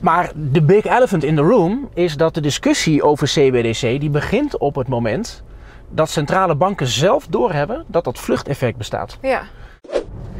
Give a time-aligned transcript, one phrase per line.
[0.00, 4.58] Maar de big elephant in the room is dat de discussie over CBDC die begint
[4.58, 5.42] op het moment
[5.88, 9.18] dat centrale banken zelf doorhebben dat dat vluchteffect bestaat.
[9.20, 9.42] Ja.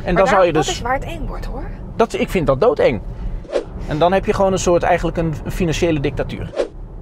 [0.05, 0.67] En Maar dan zou je dus.
[0.67, 1.71] Dat is waar het eng wordt hoor.
[1.97, 3.01] Dat, ik vind dat doodeng.
[3.89, 6.51] En dan heb je gewoon een soort eigenlijk een financiële dictatuur.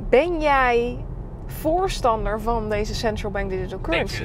[0.08, 0.98] Ben jij
[1.46, 4.24] voorstander van deze central bank digital currency?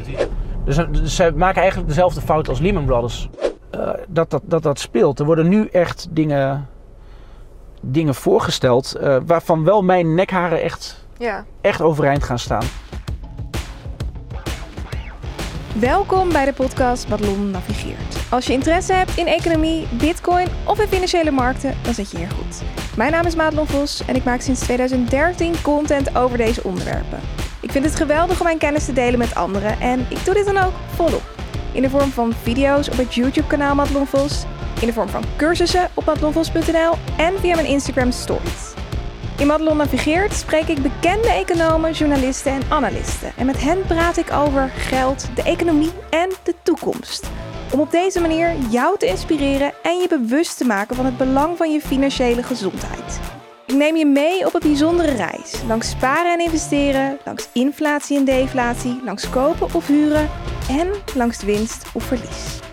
[0.65, 3.29] Dus, dus zij maken eigenlijk dezelfde fout als Lehman Brothers.
[3.69, 5.19] Eh, dat, dat, dat dat speelt.
[5.19, 6.67] Er worden nu echt dingen,
[7.87, 11.45] dingen voorgesteld eh, waarvan wel mijn nekharen echt, Ja.
[11.61, 12.63] echt overeind gaan staan.
[15.79, 18.15] Welkom bij de podcast Madelon Navigeert.
[18.29, 22.29] Als je interesse hebt in economie, bitcoin of in financiële markten, dan zit je hier
[22.31, 22.61] goed.
[22.97, 27.19] Mijn naam is Madelon Vos en ik maak sinds 2013 content over deze onderwerpen.
[27.61, 30.45] Ik vind het geweldig om mijn kennis te delen met anderen en ik doe dit
[30.45, 31.23] dan ook volop.
[31.71, 34.45] In de vorm van video's op het YouTube kanaal Madelon Vos,
[34.81, 38.73] in de vorm van cursussen op madelonvos.nl en via mijn Instagram stories.
[39.37, 43.31] In Madelon Navigeert spreek ik bekende economen, journalisten en analisten.
[43.37, 47.29] En met hen praat ik over geld, de economie en de toekomst.
[47.71, 51.57] Om op deze manier jou te inspireren en je bewust te maken van het belang
[51.57, 53.19] van je financiële gezondheid.
[53.65, 55.61] Ik neem je mee op een bijzondere reis.
[55.67, 60.29] Langs sparen en investeren, langs inflatie en deflatie, langs kopen of huren
[60.69, 62.64] en langs winst of verlies.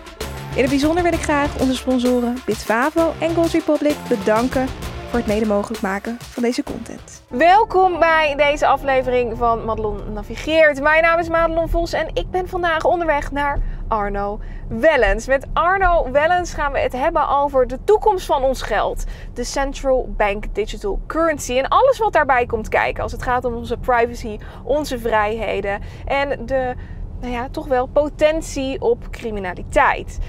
[0.55, 4.67] In het bijzonder wil ik graag onze sponsoren Bitfavo en Gold Republic bedanken
[5.09, 7.23] voor het mede mogelijk maken van deze content.
[7.27, 10.81] Welkom bij deze aflevering van Madelon Navigeert.
[10.81, 15.27] Mijn naam is Madelon Vos en ik ben vandaag onderweg naar Arno Wellens.
[15.27, 19.03] Met Arno Wellens gaan we het hebben over de toekomst van ons geld.
[19.33, 23.53] De Central Bank Digital Currency en alles wat daarbij komt kijken als het gaat om
[23.53, 26.75] onze privacy, onze vrijheden en de
[27.23, 30.19] nou ja, toch wel potentie op criminaliteit.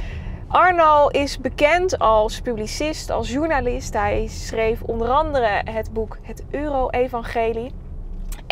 [0.49, 3.93] Arno is bekend als publicist, als journalist.
[3.93, 7.71] Hij schreef onder andere het boek Het Euro-evangelie.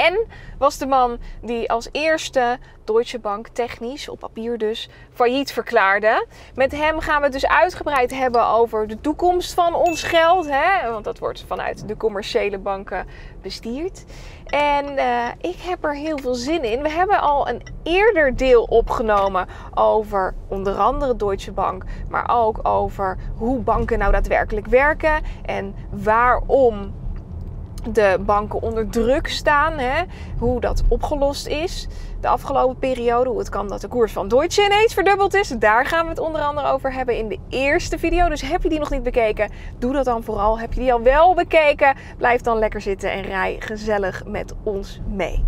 [0.02, 0.26] En
[0.58, 6.26] was de man die als eerste Deutsche Bank technisch, op papier dus, failliet verklaarde.
[6.54, 10.48] Met hem gaan we het dus uitgebreid hebben over de toekomst van ons geld.
[10.50, 10.90] Hè?
[10.90, 13.06] Want dat wordt vanuit de commerciële banken
[13.42, 14.04] bestierd.
[14.46, 16.82] En eh, ik heb er heel veel zin in.
[16.82, 21.84] We hebben al een eerder deel opgenomen over onder andere Deutsche Bank.
[22.08, 25.22] Maar ook over hoe banken nou daadwerkelijk werken.
[25.44, 26.92] En waarom
[27.92, 29.78] de banken onder druk staan.
[29.78, 30.02] Hè?
[30.38, 31.88] Hoe dat opgelost is
[32.22, 33.30] de afgelopen periode.
[33.30, 35.48] Hoe het kan dat de koers van Deutsche ineens verdubbeld is.
[35.48, 38.28] Daar gaan we het onder andere over hebben in de eerste video.
[38.28, 40.58] Dus heb je die nog niet bekeken, doe dat dan vooral.
[40.58, 45.00] Heb je die al wel bekeken, blijf dan lekker zitten en rij gezellig met ons
[45.08, 45.44] mee.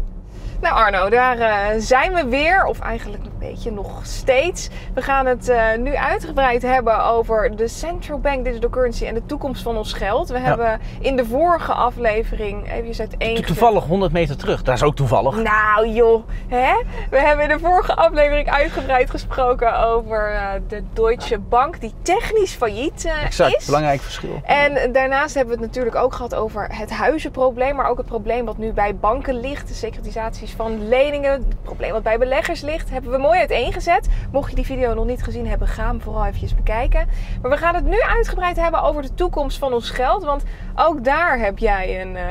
[0.65, 2.65] Nou Arno, daar eh, zijn we weer.
[2.65, 4.69] Of eigenlijk een beetje nog steeds.
[4.95, 9.27] We gaan het eh, nu uitgebreid hebben over de Central Bank Digital Currency en de
[9.27, 10.29] toekomst van ons geld.
[10.29, 14.83] We hebben in de vorige aflevering even uit één Toevallig 100 meter terug, dat is
[14.83, 15.37] ook toevallig.
[15.43, 16.73] nou joh, hè?
[17.11, 22.53] We hebben in de vorige aflevering uitgebreid gesproken over eh, de Deutsche Bank die technisch
[22.55, 23.67] failliet eh, Exact, is.
[23.67, 24.41] belangrijk verschil.
[24.45, 28.45] En daarnaast hebben we het natuurlijk ook gehad over het huizenprobleem, maar ook het probleem
[28.45, 32.91] wat nu bij banken ligt, de securitisaties van leningen, het probleem wat bij beleggers ligt,
[32.91, 34.09] hebben we mooi uiteengezet.
[34.33, 37.09] Mocht je die video nog niet gezien hebben, ga hem vooral eventjes bekijken.
[37.43, 40.43] Maar we gaan het nu uitgebreid hebben over de toekomst van ons geld, want
[40.75, 42.25] ook daar heb jij een eh,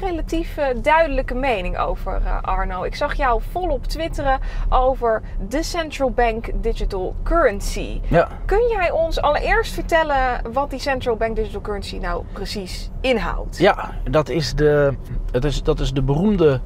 [0.00, 2.82] relatief eh, duidelijke mening over, eh, Arno.
[2.82, 8.00] Ik zag jou volop twitteren over de Central Bank Digital Currency.
[8.08, 8.28] Ja.
[8.44, 13.58] Kun jij ons allereerst vertellen wat die Central Bank Digital Currency nou precies inhoudt?
[13.58, 14.94] Ja, dat is, de,
[15.30, 16.60] dat, is, dat is de beroemde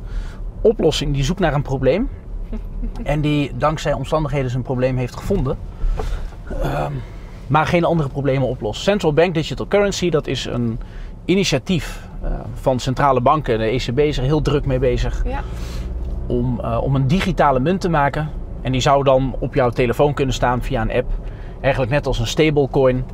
[0.60, 2.08] oplossing die zoekt naar een probleem.
[3.02, 5.56] En die dankzij omstandigheden zijn probleem heeft gevonden.
[6.62, 6.92] Ehm,
[7.46, 8.82] maar geen andere problemen oplost.
[8.82, 10.78] Central Bank Digital Currency, dat is een
[11.24, 13.58] initiatief eh, van centrale banken.
[13.58, 15.40] De ECB is er heel druk mee bezig Ja.
[16.26, 18.30] om, eh, om een digitale munt te maken.
[18.62, 21.10] En die zou dan op jouw telefoon kunnen staan via een app.
[21.60, 23.04] Eigenlijk net als een stablecoin.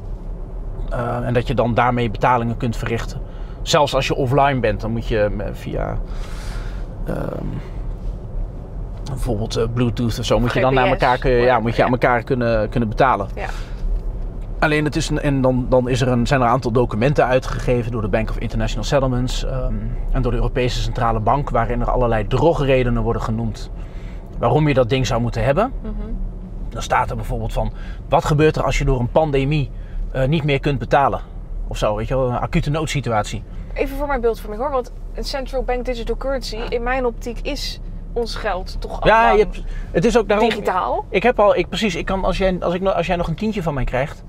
[0.91, 3.20] Eh, en dat je dan daarmee betalingen kunt verrichten.
[3.62, 5.98] Zelfs als je offline bent, dan moet je via
[9.04, 11.91] bijvoorbeeld eh, Bluetooth of zo, moet je dan naar elkaar, kun- ja, moet je aan
[11.93, 13.28] elkaar kunnen, kunnen betalen.
[13.34, 13.47] Ja.
[14.59, 17.27] Alleen het is een, en dan, dan is er een, zijn er een aantal documenten
[17.27, 19.75] uitgegeven door de Bank of International Settlements ehm,
[20.13, 23.71] en door de Europese Centrale Bank, waarin er allerlei drogredenen worden genoemd
[24.39, 25.72] waarom je dat ding zou moeten hebben.
[25.83, 25.93] Mhm.
[26.69, 27.72] Dan staat er bijvoorbeeld van,
[28.09, 29.71] wat gebeurt er als je door een pandemie
[30.13, 31.21] eh, niet meer kunt betalen?
[31.69, 33.43] Of zo, weet je wel, een acute noodsituatie.
[33.75, 37.80] Even voor mijn beeldvorming hoor, want een Central Bank Digital Currency in mijn optiek is
[38.12, 40.48] ons geld toch al Ja, je hebt, het is ook daarom...
[40.48, 41.04] digitaal.
[41.09, 43.28] Ik heb al, ik, precies, ik kan, als, jij, als, ik, nog- als jij nog
[43.28, 44.22] een tientje van mij krijgt,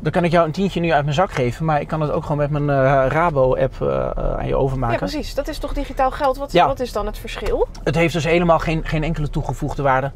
[0.00, 2.10] dan kan ik jou een tientje nu uit mijn zak geven, maar ik kan het
[2.10, 4.92] ook gewoon met mijn eh, Rabo-app eh, eh, aan je overmaken.
[5.06, 5.34] Ja, precies.
[5.34, 6.36] Dat is toch digitaal geld?
[6.36, 6.66] Wat, Ja.
[6.66, 7.68] wat is dan het verschil?
[7.84, 10.12] Het heeft dus helemaal geen, geen enkele toegevoegde waarde.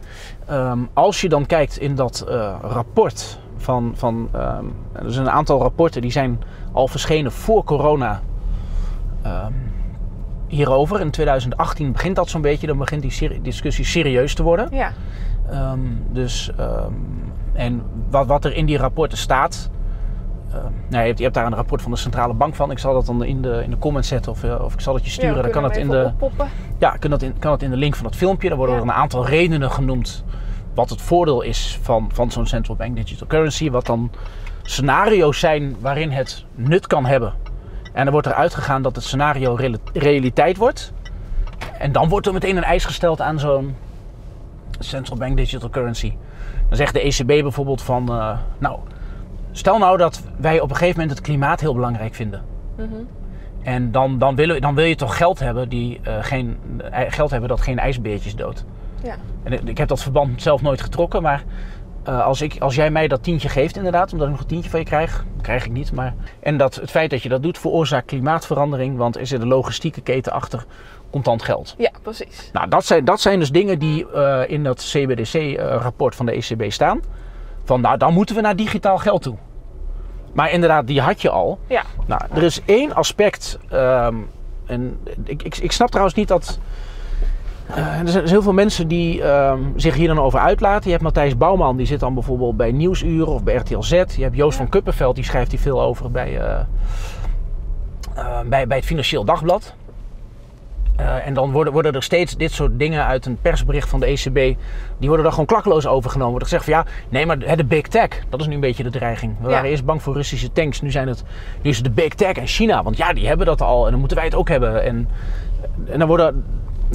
[0.47, 2.25] Ehm, als je dan kijkt in dat
[2.63, 3.93] rapport van.
[3.97, 6.43] van ehm, er zijn een aantal rapporten die zijn
[6.73, 8.21] al verschenen voor corona.
[9.23, 9.53] ehm,
[10.57, 11.01] hierover.
[11.01, 12.67] In 2018 begint dat zo'n beetje.
[12.67, 14.69] Dan begint die seri- discussie serieus te worden.
[14.71, 14.93] Ja.
[15.51, 15.79] Ehm,
[16.11, 16.93] dus, ehm,
[17.53, 19.71] en wat, wat er in die rapporten staat.
[20.53, 22.71] ehm, nou, je, hebt, je hebt daar een rapport van de centrale bank van.
[22.71, 24.95] Ik zal dat dan in de, in de comments zetten of, eh, of ik zal
[24.95, 25.43] het je sturen.
[25.43, 26.49] dan kan het in de, oppoppen.
[26.79, 28.49] ja, kan dat, in, kan dat in de link van het filmpje.
[28.49, 28.83] Dan worden Ja.
[28.83, 30.25] er een aantal redenen genoemd
[30.75, 33.71] wat het voordeel is van, van zo'n central bank digital currency.
[33.71, 34.11] Wat dan
[34.63, 37.33] scenario's zijn waarin het nut kan hebben.
[37.93, 40.93] En dan wordt er uitgegaan dat het scenario reali- realiteit wordt.
[41.79, 43.75] En dan wordt er meteen een eis gesteld aan zo'n
[44.79, 46.13] central bank digital currency.
[46.69, 48.79] Dan zegt de ECB bijvoorbeeld van, eh, nou,
[49.53, 52.43] stel nou dat wij op een gegeven moment het klimaat heel belangrijk vinden.
[52.77, 52.87] Mhm.
[53.63, 56.59] En dan, dan, willen, dan wil je toch geld hebben, die, eh, geen,
[56.91, 58.65] eh, geld hebben dat geen ijsbeertjes doodt.
[59.03, 59.15] Ja.
[59.43, 61.45] En ik- ik heb dat verband zelf nooit getrokken, maar
[62.05, 64.71] eh, als, ik, als jij mij dat tientje geeft inderdaad, omdat ik nog een tientje
[64.71, 65.93] van je krijg, krijg ik niet.
[65.93, 69.49] Maar, en dat het feit dat je dat doet veroorzaakt klimaatverandering, want er zit een
[69.49, 70.65] logistieke keten achter
[71.11, 71.75] contant geld.
[71.79, 72.51] ja, precies.
[72.53, 76.71] Nou, dat zijn, dat zijn dus dingen die eh, in dat CBDC-rapport van de ECB
[76.73, 77.01] staan.
[77.65, 79.37] Van nou, dan moeten we naar digitaal geld toe.
[80.33, 81.59] Maar inderdaad, die had je al.
[81.67, 81.83] Ja.
[82.07, 83.59] Nou, er is één aspect.
[83.69, 84.17] ehm,
[84.67, 86.59] en ik, ik, ik snap trouwens niet dat.
[87.75, 90.85] Eh, er zijn heel veel mensen die ehm, zich hier dan over uitlaten.
[90.85, 93.91] Je hebt Matthijs Bouwman, die zit dan bijvoorbeeld bij Nieuwsuur of bij RTL Z.
[93.91, 96.61] Je hebt Joost van Kuppenveld, die schrijft hier veel over bij, eh,
[98.15, 99.75] eh, bij, bij het Financieel Dagblad.
[101.25, 104.35] En dan worden, worden er steeds dit soort dingen uit een persbericht van de ECB,
[104.99, 106.31] die worden dan gewoon klakkeloos overgenomen.
[106.31, 108.91] Wordt gezegd van ja, nee, maar de big tech, dat is nu een beetje de
[108.91, 109.35] dreiging.
[109.41, 109.55] We Ja.
[109.55, 111.25] waren eerst bang voor Russische tanks, nu, zijn het,
[111.63, 112.83] nu is het de big tech en China.
[112.83, 114.83] Want ja, die hebben dat al en dan moeten wij het ook hebben.
[114.83, 115.09] En,
[115.87, 116.45] en dan, worden,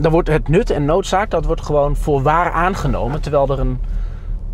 [0.01, 3.21] dan wordt het nut en noodzaak, dat wordt gewoon voor waar aangenomen.
[3.21, 3.79] Terwijl er een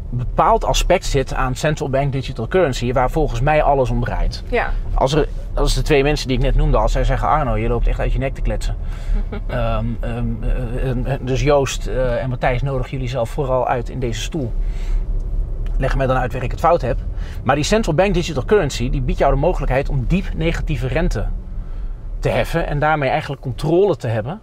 [0.09, 4.43] bepaald aspect zit aan central bank digital currency, waar volgens mij alles om draait.
[4.49, 4.69] Ja.
[4.93, 7.67] Als, er, als de twee mensen die ik net noemde, als zij zeggen: Arno, je
[7.67, 8.75] loopt echt uit je nek te kletsen.
[9.47, 10.25] Ehm, ehm,
[11.05, 14.53] eh, dus Joost eh, en Matthijs nodig jullie zelf vooral uit in deze stoel.
[15.77, 16.97] Leg mij dan uit waar ik het fout heb.
[17.43, 21.27] Maar die central bank digital currency die biedt jou de mogelijkheid om diep negatieve rente
[22.19, 22.67] te heffen.
[22.67, 24.41] En daarmee eigenlijk controle te hebben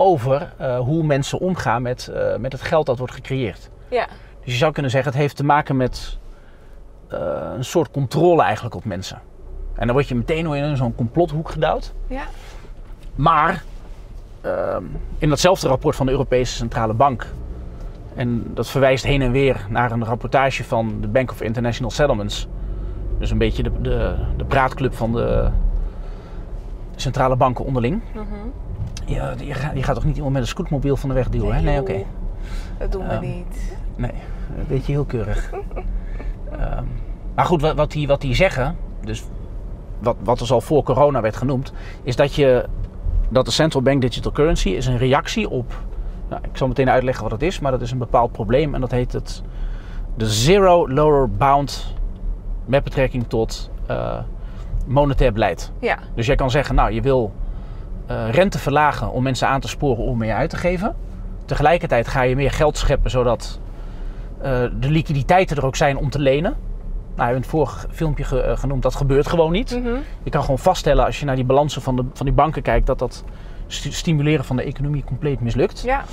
[0.00, 3.70] over eh, hoe mensen omgaan met, eh, met het geld dat wordt gecreëerd.
[3.88, 4.06] Ja.
[4.44, 6.18] Dus je zou kunnen zeggen, het heeft te maken met
[7.08, 7.18] eh,
[7.56, 9.20] een soort controle eigenlijk op mensen.
[9.74, 11.92] En dan word je meteen in zo'n complothoek gedouwd.
[12.06, 12.22] Ja.
[13.14, 13.62] Maar
[14.40, 14.84] ehm,
[15.18, 17.26] in datzelfde rapport van de Europese Centrale Bank,
[18.14, 22.48] en dat verwijst heen en weer naar een rapportage van de Bank of International Settlements,
[23.18, 25.50] dus een beetje de, de, de praatclub van de
[26.96, 28.02] centrale banken onderling.
[28.14, 28.24] Mhm.
[28.24, 28.69] Ja,
[29.14, 31.64] je, gaat, je gaat toch niet iemand met een scootmobiel van de weg duwen?
[31.64, 31.82] Nee, joh.
[31.82, 32.02] oké.
[32.78, 33.76] Dat doen we Ehm, niet.
[33.96, 34.12] Nee,
[34.58, 35.50] een beetje heel keurig.
[36.58, 36.84] Ehm,
[37.34, 39.24] maar goed, wat, wat, die, wat die zeggen, dus
[39.98, 41.72] wat, wat dus al voor corona werd genoemd,
[42.02, 42.64] is dat, je,
[43.28, 45.82] dat de central bank digital currency is een reactie op,
[46.28, 48.80] nou, ik zal meteen uitleggen wat het is, maar dat is een bepaald probleem en
[48.80, 49.42] dat heet het
[50.16, 51.94] de zero lower bound
[52.64, 54.18] met betrekking tot eh,
[54.86, 55.72] monetair beleid.
[55.78, 55.98] Ja.
[56.14, 57.32] Dus jij kan zeggen, nou je wil
[58.30, 60.94] rente verlagen om mensen aan te sporen om meer uit te geven.
[61.44, 63.58] Tegelijkertijd ga je meer geld scheppen zodat
[64.42, 64.50] eh,
[64.80, 66.50] de liquiditeiten er ook zijn om te lenen.
[66.50, 66.52] Nou,
[67.16, 69.78] we hebben in het vorige filmpje ge- eh, genoemd, dat gebeurt gewoon niet.
[69.82, 69.94] Mhm.
[70.22, 72.86] Je kan gewoon vaststellen als je naar die balansen van, de, van die banken kijkt
[72.86, 73.24] dat dat
[73.66, 75.82] stimuleren van de economie compleet mislukt.
[75.82, 76.04] Ja.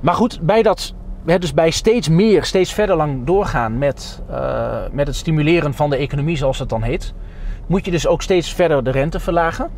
[0.00, 0.94] Maar goed, bij dat,
[1.26, 5.90] hè, dus bij steeds meer, steeds verder lang doorgaan met, eh, met het stimuleren van
[5.90, 7.12] de economie, zoals het dan heet,
[7.66, 9.70] moet je dus ook steeds verder de rente verlagen.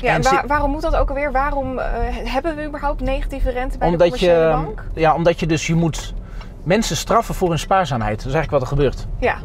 [0.00, 1.32] Ja, En waar- waarom moet dat ook alweer?
[1.32, 1.86] Waarom eh,
[2.24, 4.84] hebben we überhaupt negatieve rente bij de Omdat commerciële je, bank?
[4.94, 6.14] ja, omdat je dus je moet
[6.62, 8.16] mensen straffen voor hun spaarzaamheid.
[8.16, 9.06] Dat is eigenlijk wat er gebeurt.
[9.18, 9.36] Ja.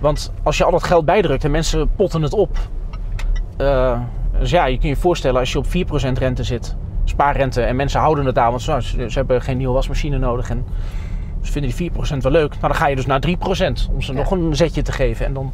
[0.00, 2.56] Want als je al dat geld bijdrukt en mensen potten het op.
[3.56, 4.00] eh,
[4.38, 8.00] dus ja, je kunt je voorstellen als je op 4% rente zit, spaarrente, en mensen
[8.00, 10.66] houden het aan, want ze, ze hebben geen nieuwe wasmachine nodig en
[11.42, 12.48] ze vinden die 4% wel leuk.
[12.50, 14.18] Nou, dan ga je dus naar 3% om ze Ja.
[14.18, 15.26] nog een zetje te geven.
[15.26, 15.52] En dan,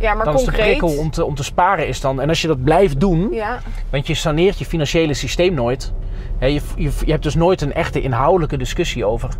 [0.00, 0.78] Ja, maar dan is de concreet...
[0.78, 2.20] prikkel om te, om te sparen is dan.
[2.20, 3.58] En als je dat blijft doen, Ja.
[3.90, 5.92] want je saneert je financiële systeem nooit.
[6.38, 9.30] Hè, je, je, je hebt dus nooit een echte inhoudelijke discussie over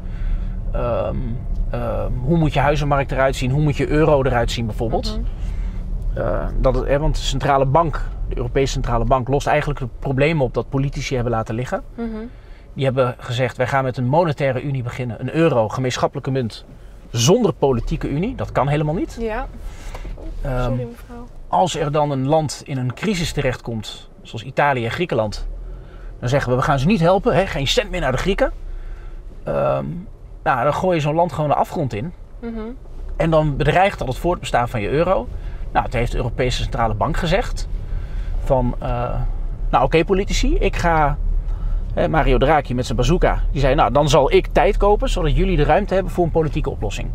[0.72, 1.16] ehm,
[1.70, 5.18] ehm, hoe moet je huizenmarkt eruit zien, hoe moet je euro eruit zien bijvoorbeeld.
[5.18, 5.28] Mhm.
[6.18, 9.98] Eh, dat het, hè, want de centrale bank, de Europese centrale bank, lost eigenlijk het
[9.98, 11.82] probleem op dat politici hebben laten liggen.
[11.94, 12.08] Mhm.
[12.74, 16.64] Die hebben gezegd, wij gaan met een monetaire unie beginnen, een euro, gemeenschappelijke munt,
[17.10, 18.34] zonder politieke unie.
[18.34, 19.16] Dat kan helemaal niet.
[19.20, 19.46] Ja.
[20.42, 21.26] Ehm, Sorry mevrouw.
[21.48, 25.48] als er dan een land in een crisis terechtkomt, zoals Italië en Griekenland,
[26.18, 28.52] dan zeggen we we gaan ze niet helpen, hè, geen cent meer naar de Grieken.
[29.44, 29.84] Ehm,
[30.42, 32.12] nou, dan gooi je zo'n land gewoon de afgrond in.
[32.40, 32.60] Mhm.
[33.16, 35.28] En dan bedreigt dat het voortbestaan van je euro.
[35.72, 37.68] Nou, het heeft de Europese Centrale Bank gezegd.
[38.44, 39.20] Van, eh,
[39.70, 41.16] nou oké politici, ik ga...
[41.94, 45.08] hè, Mario Draghi met zijn bazooka, die zei, nou dan zal ik tijd kopen...
[45.08, 47.10] zodat jullie de ruimte hebben voor een politieke oplossing.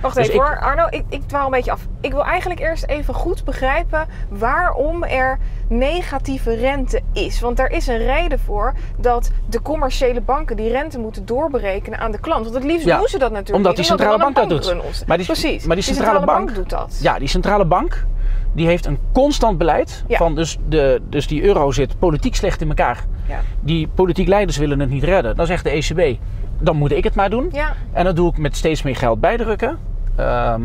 [0.00, 1.86] Wacht Dus even ik- hoor, Arno, ik, ik dwaal een beetje af.
[2.00, 5.38] Ik wil eigenlijk eerst even goed begrijpen waarom er
[5.68, 7.40] negatieve rente is.
[7.40, 12.10] Want daar is een reden voor dat de commerciële banken die rente moeten doorberekenen aan
[12.12, 12.42] de klant.
[12.42, 15.04] Want het liefst Ja, doen ze dat natuurlijk omdat niet, die centrale bank dat doet.
[15.06, 16.98] Maar die- Precies, maar die centrale bank- doet dat.
[17.02, 18.06] Ja, die centrale bank
[18.52, 20.16] die heeft een constant beleid Ja.
[20.16, 23.04] van dus, de, dus die euro zit politiek slecht in elkaar.
[23.28, 23.40] Ja.
[23.60, 25.36] Die politiek leiders willen het niet redden.
[25.36, 26.18] Dan zegt de ECB,
[26.60, 27.48] dan moet ik het maar doen.
[27.52, 29.78] Ja, En dat doe ik met steeds meer geld bijdrukken.
[30.16, 30.62] ehm,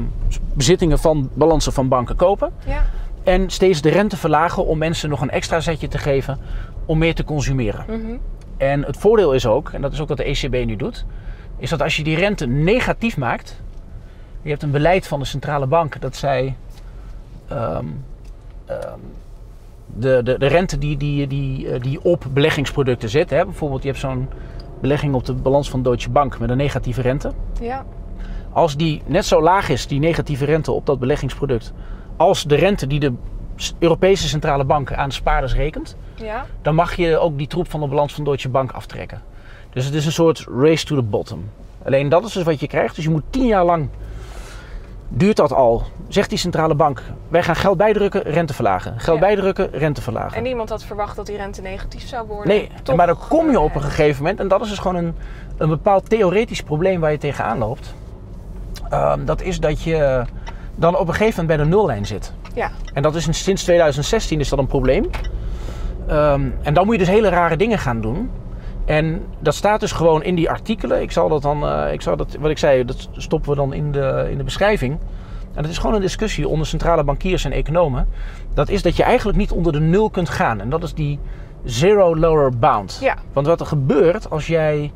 [0.54, 2.52] bezittingen van balansen van banken kopen.
[2.66, 2.84] ja.
[3.24, 6.38] En steeds de rente verlagen om mensen nog een extra zetje te geven
[6.86, 7.86] om meer te consumeren.
[7.88, 8.18] Mhm.
[8.58, 11.06] En het voordeel is ook, en dat is ook wat de ECB nu doet,
[11.58, 13.62] is dat als je die rente negatief maakt,
[14.42, 16.56] je hebt een beleid van de centrale bank dat zij
[17.48, 17.86] ehm,
[18.66, 19.00] ehm,
[19.86, 23.88] de, de, de rente die, die, die, eh, die op beleggingsproducten zit, hè, bijvoorbeeld je
[23.88, 24.30] hebt zo'n
[24.82, 27.32] belegging op de balans van Deutsche Bank met een negatieve rente.
[27.62, 27.86] ja.
[28.52, 31.74] Als die net zo laag is, die negatieve rente op dat beleggingsproduct,
[32.18, 33.14] als de rente die de
[33.80, 36.46] Europese Centrale Bank aan de spaarders rekent, ja.
[36.62, 39.22] dan mag je ook die troep van de balans van Deutsche Bank aftrekken.
[39.70, 41.50] Dus het is een soort race to the bottom.
[41.86, 42.96] Alleen dat is dus wat je krijgt.
[42.96, 43.90] Dus je moet tien jaar lang
[45.08, 45.84] duurt dat al.
[46.08, 48.94] Zegt die centrale bank: wij gaan geld bijdrukken, rente verlagen.
[49.00, 49.26] Geld Ja.
[49.26, 50.38] bijdrukken, rente verlagen.
[50.38, 52.48] En niemand had verwacht dat die rente negatief zou worden.
[52.48, 55.16] Nee, maar dan kom je op een gegeven moment, en dat is dus gewoon een,
[55.58, 57.94] een bepaald theoretisch probleem waar je tegenaan loopt.
[58.90, 60.24] Ehm, dat is dat je
[60.76, 62.34] dan op een gegeven moment bij de nullijn zit.
[62.54, 65.10] Ja, En dat is in- sinds 2016 is dat een probleem.
[66.08, 68.30] Ehm, en dan moet je dus hele rare dingen gaan doen.
[68.86, 71.02] En dat staat dus gewoon in die artikelen.
[71.02, 73.74] Ik zal dat dan, eh, ik zal dat, wat ik zei, dat stoppen we dan
[73.74, 75.00] in de, in de beschrijving.
[75.54, 78.08] En dat is gewoon een discussie onder centrale bankiers en economen.
[78.54, 80.62] Dat is dat je eigenlijk niet onder de nul kunt gaan.
[80.62, 81.20] En dat is die
[81.64, 82.98] zero lower bound.
[83.02, 83.16] Ja.
[83.34, 84.92] Want wat er gebeurt als jij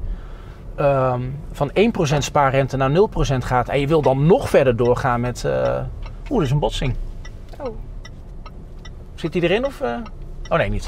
[0.75, 2.93] ehm, van 1% spaarrente naar 0%
[3.37, 3.69] gaat...
[3.69, 5.45] en je wil dan nog verder doorgaan met...
[5.45, 5.81] eh
[6.29, 6.95] Oeh, dat is een botsing.
[7.59, 7.75] oh,
[9.15, 9.81] Zit die erin of...
[9.81, 9.95] eh?
[10.49, 10.87] Oh nee, niet.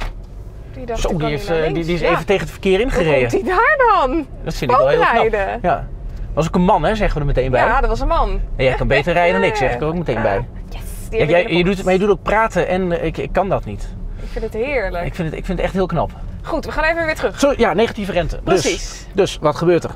[0.73, 2.09] Die dacht Zo, die, heeft, eh, die, is Ja.
[2.11, 3.29] even tegen het verkeer Hoe komt ingereden.
[3.29, 4.27] die daar dan?
[4.43, 5.59] Dat vind ik wel heel knap.
[5.61, 5.87] Ja.
[6.33, 7.65] Was ook een man, hè, zeggen we er meteen bij.
[7.65, 8.29] Ja, dat was een man.
[8.55, 10.45] En jij kan beter rijden dan ik, zeg ik er ook meteen bij.
[10.69, 13.17] Yes, Ja, die ik jij, je doet, maar je doet ook praten en eh, ik,
[13.17, 13.93] ik kan dat niet.
[14.21, 15.05] Ik vind het heerlijk.
[15.05, 16.11] Ik vind het, ik vind het echt heel knap.
[16.41, 17.57] Goed, we gaan even weer terug.
[17.57, 18.39] Ja, negatieve rente.
[18.43, 18.89] Precies.
[18.89, 19.91] Dus, dus wat gebeurt er?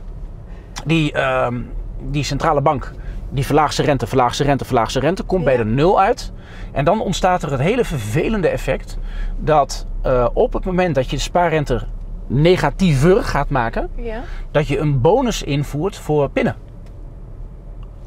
[0.85, 1.55] Die, ehm,
[2.01, 2.91] die centrale bank,
[3.29, 6.31] die verlaagt zijn rente, verlaagt zijn rente, verlaagt zijn rente, komt bij de nul uit.
[6.71, 8.97] En dan ontstaat er het hele vervelende effect
[9.37, 11.81] dat eh, op het moment dat je de spaarrente
[12.27, 16.55] negatiever gaat maken, Ja, dat je een bonus invoert voor pinnen.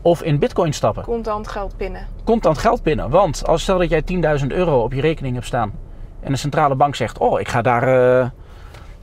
[0.03, 1.03] Of in bitcoin stappen.
[1.03, 2.07] contant geld pinnen.
[2.25, 3.11] Contant geld pinnen.
[3.11, 4.03] Want als stel dat jij
[4.41, 5.73] 10.000 euro op je rekening hebt staan.
[6.21, 7.83] En de centrale bank zegt, oh ik ga daar,
[8.21, 8.29] eh,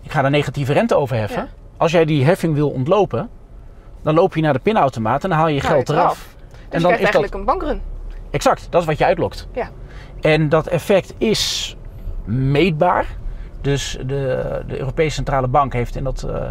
[0.02, 1.42] ik ga daar negatieve rente over heffen.
[1.42, 1.50] Ja.
[1.78, 3.30] Als jij die heffing wil ontlopen,
[4.06, 6.36] dan loop je naar de pinautomaat en dan haal je je je geld eraf.
[6.38, 7.82] Dus en je dan krijgt is dat, eigenlijk een bankrun.
[8.32, 9.48] exact, dat is wat je uitlokt.
[9.54, 9.70] Ja.
[10.22, 11.76] En dat effect is
[12.26, 13.06] meetbaar.
[13.62, 16.50] Dus de, de Europese Centrale Bank heeft in, dat, eh,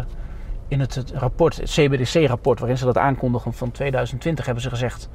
[0.67, 5.09] in het, het rapport, het CBDC-rapport, waarin ze dat aankondigen van 2020, hebben ze gezegd.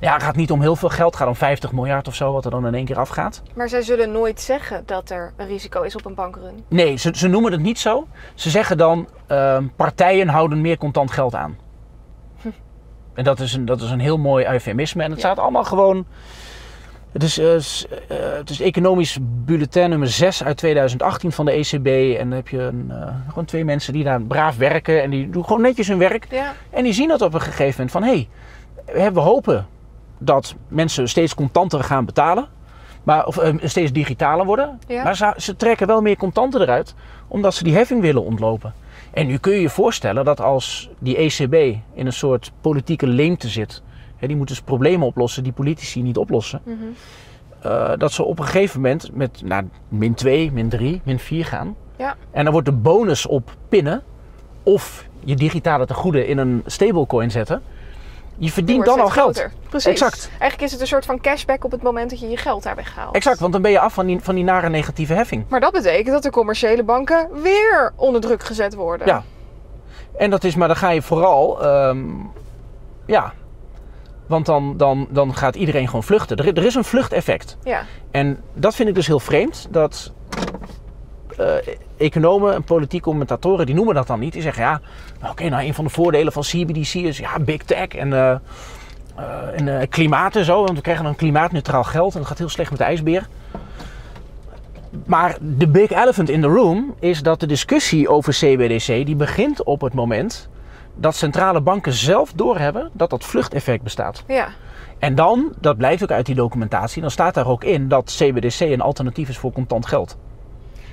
[0.00, 2.32] Ja, het gaat niet om heel veel geld, het gaat om 50 miljard of zo,
[2.32, 3.42] wat er dan in één keer afgaat.
[3.54, 6.64] Maar zij zullen nooit zeggen dat er een risico is op een bankrun.
[6.68, 8.06] Nee, ze, ze noemen het niet zo.
[8.34, 11.56] Ze zeggen dan, ehm, partijen houden meer contant geld aan.
[13.14, 15.02] En dat is een, dat is een heel mooi eufemisme.
[15.02, 15.26] En het Ja.
[15.26, 16.06] staat allemaal gewoon...
[17.12, 22.18] Het is, eh, eh, het is economisch bulletin nummer 6 uit 2018 van de ECB.
[22.18, 25.02] En dan heb je een, eh, gewoon twee mensen die daar braaf werken.
[25.02, 26.26] En die doen gewoon netjes hun werk.
[26.30, 28.02] Ja, En die zien dat op een gegeven moment van...
[28.02, 28.28] hé,
[29.00, 29.66] hey, we hopen
[30.18, 32.46] dat mensen steeds contanter gaan betalen.
[33.02, 34.78] Maar, of steeds digitaler worden.
[34.86, 35.02] Ja.
[35.02, 36.94] Maar ze, ze trekken wel meer contanten eruit.
[37.28, 38.74] Omdat ze die heffing willen ontlopen.
[39.10, 41.54] En nu kun je je voorstellen dat als die ECB
[41.94, 43.82] in een soort politieke leemte zit...
[44.16, 46.60] Hè, die moeten dus problemen oplossen die politici niet oplossen.
[46.64, 46.76] Mhm.
[47.60, 51.44] eh, dat ze op een gegeven moment met naar min 2, min 3, min 4
[51.44, 51.76] gaan.
[51.96, 52.16] Ja.
[52.30, 54.02] En dan wordt de bonus op pinnen
[54.62, 57.62] of je digitale tegoeden in een stablecoin zetten.
[58.40, 59.36] Je verdient Die dan al geld.
[59.36, 59.52] groter.
[59.68, 59.90] Precies.
[59.90, 60.28] Exact.
[60.30, 62.74] Eigenlijk is het een soort van cashback op het moment dat je je geld daar
[62.76, 63.14] weghaalt.
[63.14, 65.44] Exact, want dan ben je af van die, van die nare negatieve heffing.
[65.48, 69.06] Maar dat betekent dat de commerciële banken weer onder druk gezet worden.
[69.06, 69.22] Ja.
[70.18, 71.98] En dat is, maar dan ga je vooral, ehm,
[73.06, 73.32] ja,
[74.26, 76.36] Want dan, dan, dan gaat iedereen gewoon vluchten.
[76.36, 77.56] Er, er is een vluchteffect.
[77.64, 77.82] Ja.
[78.10, 79.66] En dat vind ik dus heel vreemd.
[79.70, 80.12] Dat
[81.96, 84.32] economen en politieke commentatoren, die noemen dat dan niet.
[84.32, 84.80] Die zeggen, ja,
[85.30, 88.40] oké, nou een van de voordelen van CBDC is ja, big tech en, eh, eh,
[89.54, 90.64] en eh, klimaat en zo.
[90.64, 93.28] Want we krijgen dan klimaatneutraal geld en dat gaat heel slecht met de ijsbeer.
[95.06, 99.64] Maar de big elephant in the room is dat de discussie over CBDC, die begint
[99.64, 100.48] op het moment
[100.94, 104.24] dat centrale banken zelf doorhebben dat dat vluchteffect bestaat.
[104.26, 104.48] Ja.
[104.98, 108.60] En dan, dat blijkt ook uit die documentatie, dan staat daar ook in dat CBDC
[108.60, 110.16] een alternatief is voor contant geld.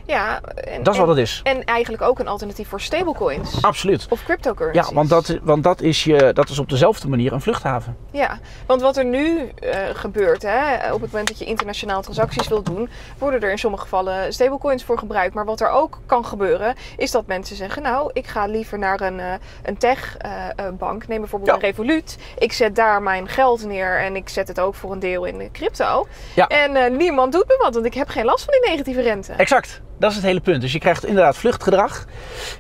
[0.08, 1.40] Ja, en, Dat is wat het is.
[1.44, 3.62] En eigenlijk ook een alternatief voor stablecoins.
[3.62, 4.06] Absoluut.
[4.10, 4.88] Of cryptocurrencies.
[4.90, 7.98] Ja, want, dat, want dat, is je, dat is op dezelfde manier een vluchthaven.
[8.12, 12.48] Ja, want wat er nu eh, gebeurt, hè, op het moment dat je internationaal transacties
[12.48, 15.34] wilt doen, worden er in sommige gevallen stablecoins voor gebruikt.
[15.34, 19.02] Maar wat er ook kan gebeuren, is dat mensen zeggen: Nou, ik ga liever naar
[19.02, 19.34] een, eh,
[19.64, 21.56] een tech-bank, neem bijvoorbeeld Ja.
[21.56, 22.18] een Revolut.
[22.38, 25.52] Ik zet daar mijn geld neer en ik zet het ook voor een deel in
[25.52, 26.08] crypto.
[26.36, 26.48] Ja.
[26.48, 29.34] En eh, niemand doet me wat, want ik heb geen last van die negatieve rente.
[29.34, 29.82] Exact.
[30.00, 30.62] Dat is het hele punt.
[30.62, 32.06] Dus je krijgt inderdaad vluchtgedrag.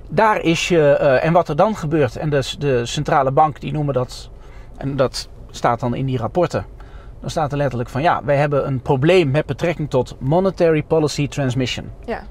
[0.09, 3.71] Daar is je, eh, en wat er dan gebeurt, en dus de centrale bank die
[3.71, 4.29] noemen dat,
[4.77, 6.65] en dat staat dan in die rapporten.
[7.21, 11.27] Dan staat er letterlijk van ja, wij hebben een probleem met betrekking tot monetary policy
[11.27, 11.91] transmission.
[12.05, 12.23] Ja.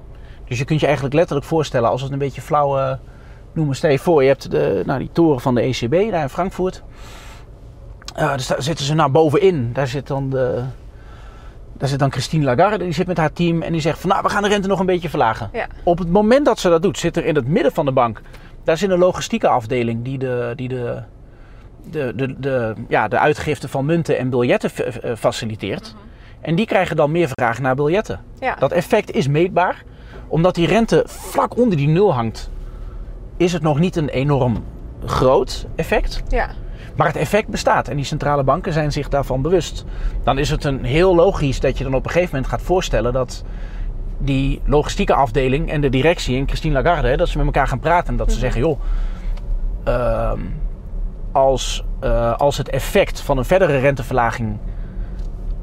[0.45, 2.97] Dus je kunt je eigenlijk letterlijk voorstellen, als we het een beetje flauw eh,
[3.53, 6.29] noemen, stel je voor, je hebt de, nou, die toren van de ECB daar in
[6.29, 6.83] Frankfurt.
[8.15, 9.73] Eh, daar zitten ze nou bovenin.
[9.73, 10.63] Daar zit dan de,
[11.78, 14.23] daar zit dan Christine Lagarde, die zit met haar team en die zegt van nou,
[14.23, 15.50] we gaan de rente nog een beetje verlagen.
[15.52, 15.66] Ja.
[15.83, 18.21] Op het moment dat ze dat doet, zit er in het midden van de bank,
[18.64, 21.02] daar zit een logistieke afdeling die de, die de,
[21.90, 24.71] de, de, de, ja, de uitgifte van munten en biljetten
[25.16, 25.95] faciliteert.
[26.40, 28.21] En die krijgen dan meer vraag naar biljetten.
[28.40, 28.54] Ja.
[28.54, 29.83] Dat effect is meetbaar.
[30.28, 32.50] Omdat die rente vlak onder die nul hangt,
[33.37, 34.64] is het nog niet een enorm
[35.04, 36.23] groot effect.
[36.28, 36.50] ja.
[36.97, 39.85] Maar het effect bestaat en die centrale banken zijn zich daarvan bewust.
[40.25, 43.12] Dan is het een heel logisch dat je dan op een gegeven moment gaat voorstellen
[43.12, 43.45] dat
[44.19, 47.81] die logistieke afdeling en de directie en Christine Lagarde, hè, dat ze met elkaar gaan
[47.81, 48.80] praten en dat ze zeggen, joh,
[49.85, 50.41] ehm,
[51.32, 54.59] als, eh, als het effect van een verdere renteverlaging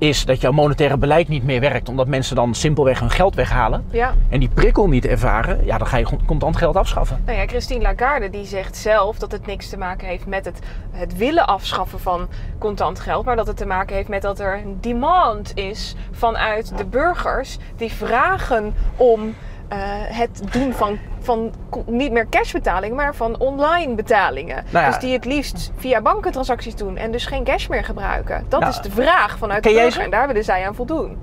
[0.04, 3.86] is dat jouw monetaire beleid niet meer werkt, omdat mensen dan simpelweg hun geld weghalen
[3.92, 4.14] ja.
[4.30, 7.22] en die prikkel niet ervaren, ja, dan ga je contant geld afschaffen.
[7.26, 10.60] Nou ja, Christine Lagarde die zegt zelf dat het niks te maken heeft met het,
[10.92, 14.58] het willen afschaffen van contant geld, maar dat het te maken heeft met dat er
[14.58, 19.36] een demand is vanuit de burgers die vragen om
[19.74, 21.52] eh, het doen van, van
[21.86, 24.64] niet meer cashbetalingen, maar van online betalingen.
[24.70, 24.92] Nou ja.
[24.92, 28.46] Dus die het liefst via bankentransacties doen en dus geen cash meer gebruiken.
[28.50, 31.18] Dat Nou, is de vraag vanuit de burger en daar willen zij aan voldoen.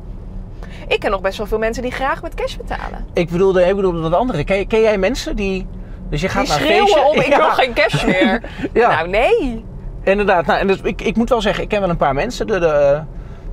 [0.88, 3.06] Ik ken nog best wel veel mensen die graag met cash betalen.
[3.12, 4.44] Ik bedoelde, ik bedoelde dat andere.
[4.44, 5.66] Ken, ken jij mensen die.
[6.08, 7.08] Dus je gaat Die naar schreeuwen feestje.
[7.10, 8.42] om ik Ja, wil geen cash meer.
[8.72, 8.88] Ja.
[8.94, 9.64] Nou nee.
[10.04, 10.46] Inderdaad.
[10.46, 12.46] Nou, en dus, ik, ik moet wel zeggen, ik ken wel een paar mensen.
[12.46, 13.00] De, de, eh,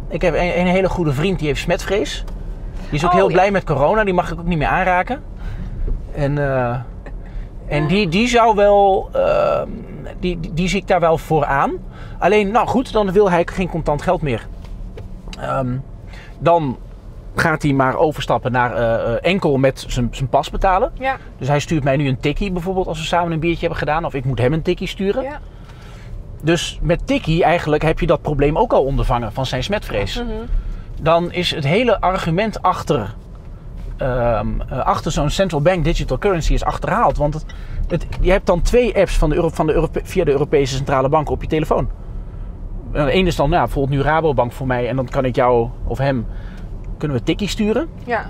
[0.10, 2.24] ik heb een, een hele goede vriend die heeft smetvrees.
[2.90, 3.34] Die is ook Oh, heel ja.
[3.34, 4.04] blij met corona.
[4.04, 5.24] Die mag ik ook niet meer aanraken.
[6.14, 6.76] En, eh,
[7.68, 9.10] en die, die zou wel.
[9.14, 9.62] eh,
[10.20, 11.72] die, die, zie ik daar wel voor aan.
[12.20, 14.48] Alleen, nou goed, dan wil hij geen contant geld meer.
[15.40, 15.78] Ehm,
[16.40, 16.78] dan
[17.36, 20.92] gaat hij maar overstappen naar eh, eh, enkel met zijn zijn pas betalen.
[20.94, 23.78] Ja, Dus hij stuurt mij nu een tikkie bijvoorbeeld als we samen een biertje hebben
[23.78, 24.06] gedaan.
[24.06, 25.24] Of ik moet hem een tikkie sturen.
[25.24, 25.40] ja.
[26.42, 30.16] Dus met tikkie eigenlijk heb je dat probleem ook al ondervangen van zijn smetvrees.
[30.24, 30.28] Mhm.
[31.02, 33.16] Dan is het hele argument achter,
[33.98, 37.18] ehm, eh, achter zo'n central bank digital currency is achterhaald.
[37.18, 37.46] Want het,
[37.88, 40.76] het- je hebt dan twee apps van de Euro, van de Europe- via de Europese
[40.76, 41.90] Centrale Bank op je telefoon.
[42.94, 45.98] Eén is dan nou, bijvoorbeeld nu Rabobank voor mij en dan kan ik jou of
[45.98, 46.26] hem
[46.98, 47.88] kunnen we tikkie sturen.
[48.06, 48.30] ja.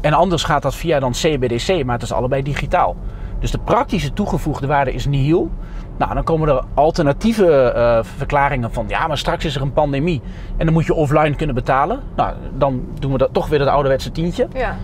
[0.00, 2.96] En anders gaat dat via dan CBDC, maar het is allebei digitaal.
[3.38, 5.50] Dus de praktische toegevoegde waarde is nihil.
[5.96, 8.84] Nou, dan komen er alternatieve eh, verklaringen van...
[8.88, 10.20] ja, maar straks is er een pandemie
[10.56, 12.00] en dan moet je offline kunnen betalen.
[12.16, 14.48] Nou, dan doen we dat toch weer het ouderwetse tientje.
[14.54, 14.76] Ja.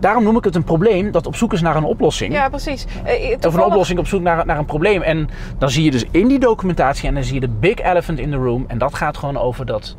[0.00, 2.32] Daarom noem ik het een probleem dat op zoek is naar een oplossing.
[2.32, 2.86] ja, precies.
[3.04, 5.02] Eh, Of een oplossing op zoek naar, naar een probleem.
[5.02, 8.18] En dan zie je dus in die documentatie en dan zie je de big elephant
[8.18, 8.64] in the room.
[8.68, 9.96] En dat gaat gewoon over dat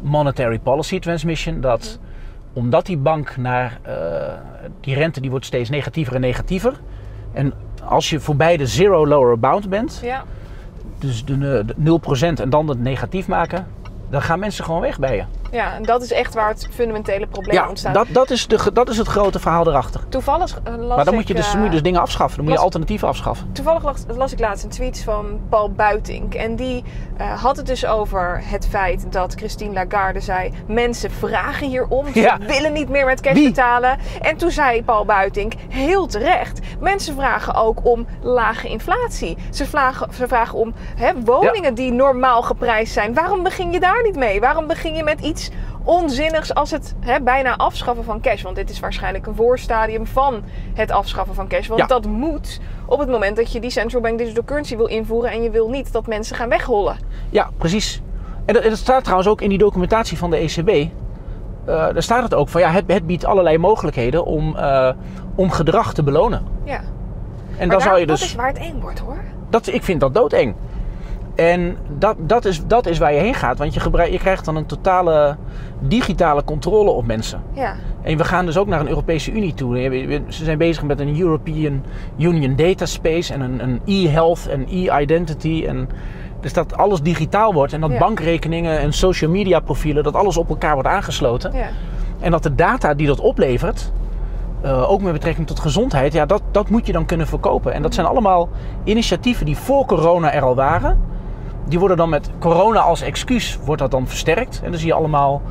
[0.00, 1.60] monetary policy transmission.
[1.60, 1.98] Dat
[2.52, 3.94] omdat die bank naar eh,
[4.80, 6.80] die rente die wordt steeds negatiever en negatiever.
[7.32, 7.52] En
[7.88, 10.24] als je voorbij de zero lower bound bent, Ja.
[10.98, 11.98] dus de, de
[12.36, 13.66] 0% en dan het negatief maken,
[14.10, 15.22] dan gaan mensen gewoon weg bij je.
[15.50, 17.94] Ja, en dat is echt waar het fundamentele probleem Ja, ontstaat.
[17.94, 20.08] dat, dat, is de, dat is het grote verhaal erachter.
[20.08, 22.36] Toevallig eh, las Maar dan ik, moet je, dus, eh, moet je dus dingen afschaffen.
[22.36, 23.52] Dan moet je alternatieven afschaffen.
[23.52, 26.34] Toevallig las, las ik laatst een tweet van Paul Buitink.
[26.34, 26.84] En die
[27.16, 30.52] eh, had het dus over het feit dat Christine Lagarde zei...
[30.66, 32.38] mensen vragen hierom, ze Ja.
[32.38, 33.48] willen niet meer met cash Wie?
[33.48, 33.98] betalen.
[34.20, 36.60] En toen zei Paul Buitink, heel terecht...
[36.80, 39.36] mensen vragen ook om lage inflatie.
[39.50, 43.14] Ze vragen, ze vragen om hè, woningen die normaal geprijsd zijn.
[43.14, 44.40] Waarom begin je daar niet mee?
[44.40, 45.35] Waarom begin je met iets
[45.84, 48.42] onzinnigs als het hè, bijna afschaffen van cash?
[48.42, 50.42] Want dit is waarschijnlijk een voorstadium van
[50.74, 51.66] het afschaffen van cash.
[51.66, 51.86] Want Ja.
[51.86, 55.42] dat moet op het moment dat je die central bank digital currency wil invoeren en
[55.42, 56.96] je wil niet dat mensen gaan weghollen.
[57.30, 58.02] Ja, precies.
[58.44, 60.68] En dat, en dat staat trouwens ook in die documentatie van de ECB.
[60.68, 60.86] Eh,
[61.66, 64.90] daar staat het ook van ja, het, het biedt allerlei mogelijkheden om, eh,
[65.34, 66.42] om gedrag te belonen.
[66.64, 66.74] Ja.
[66.76, 66.82] En
[67.48, 68.26] Maar dan daar- zou je dat dus.
[68.26, 69.24] is waar het eng wordt hoor.
[69.50, 70.54] Dat, ik vind dat doodeng.
[71.36, 73.58] En dat, dat, is, dat is waar je heen gaat.
[73.58, 75.36] Want je, gebruik, je krijgt dan een totale
[75.80, 77.42] digitale controle op mensen.
[77.52, 77.74] Ja.
[78.02, 79.76] En we gaan dus ook naar een Europese Unie toe.
[80.28, 81.82] Ze zijn bezig met een European
[82.18, 85.64] Union Data Space en een, een e-health en e-identity.
[85.66, 85.88] En
[86.40, 87.98] dus dat alles digitaal wordt en dat Ja.
[87.98, 91.52] bankrekeningen en social media profielen, dat alles op elkaar wordt aangesloten.
[91.54, 91.68] ja.
[92.20, 93.92] En dat de data die dat oplevert,
[94.60, 97.72] eh, ook met betrekking tot gezondheid, ja, dat, dat moet je dan kunnen verkopen.
[97.72, 98.48] En dat zijn allemaal
[98.84, 100.98] initiatieven die voor corona er al waren.
[101.68, 104.60] Die worden dan met corona als excuus wordt dat dan versterkt.
[104.64, 105.42] En dan zie je allemaal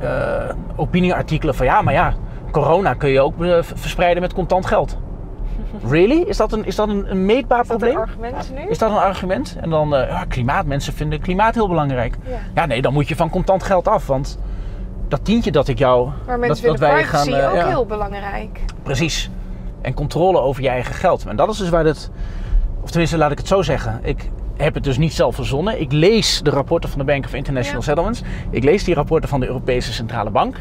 [0.00, 2.14] eh, opinieartikelen van ja, maar ja,
[2.50, 4.96] corona kun je ook eh, verspreiden met contant geld.
[5.90, 6.20] Really?
[6.20, 8.08] Is dat een, is dat een, een meetbaar Is dat een probleem?
[8.08, 8.70] argument nu?
[8.70, 9.56] Is dat een argument?
[9.60, 12.16] En dan, eh, klimaat, mensen vinden klimaat heel belangrijk.
[12.26, 12.38] Ja.
[12.54, 14.06] Ja, nee, dan moet je van contant geld af.
[14.06, 14.38] Want
[15.08, 16.10] dat tientje dat ik jou.
[16.26, 18.60] Maar mensen dat, vinden dat wij privacy gaan, ook ja, heel belangrijk.
[18.82, 19.30] Precies.
[19.80, 21.26] En controle over je eigen geld.
[21.26, 22.10] En dat is dus waar het.
[22.80, 24.00] Of tenminste, laat ik het zo zeggen.
[24.02, 25.80] Ik heb het dus niet zelf verzonnen.
[25.80, 27.84] Ik lees de rapporten van de Bank of International Ja.
[27.86, 28.22] Settlements.
[28.50, 30.56] Ik lees die rapporten van de Europese Centrale Bank.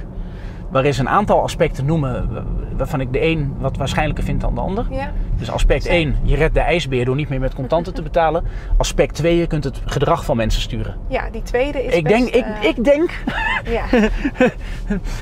[0.70, 2.30] Waarin ze een aantal aspecten noemen.
[2.78, 4.86] waarvan ik de een wat waarschijnlijker vind dan de ander.
[4.92, 5.12] Ja.
[5.38, 8.44] Dus aspect 1, je redt de ijsbeer door niet meer met contanten te betalen.
[8.78, 10.96] Aspect 2, je kunt het gedrag van mensen sturen.
[11.08, 13.24] ja, die tweede is Ik best, denk, ik, eh, ik denk
[13.66, 13.84] Ja.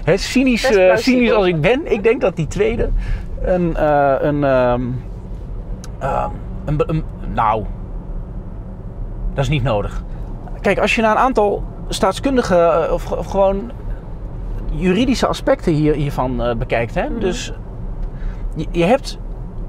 [0.18, 2.90] Cynisch, eh, cynisch als ik ben, ik denk dat die tweede
[3.42, 4.82] een, eh, een, ehm,
[6.00, 6.30] ehm,
[6.66, 7.04] een, een-
[7.34, 7.66] nou,
[9.34, 10.04] dat is niet nodig.
[10.62, 13.72] Kijk, als je naar een aantal staatskundige eh, of, of gewoon
[14.72, 17.18] juridische aspecten hier, hiervan eh, bekijkt, hè?
[17.18, 17.54] dus
[18.56, 19.20] je, je hebt,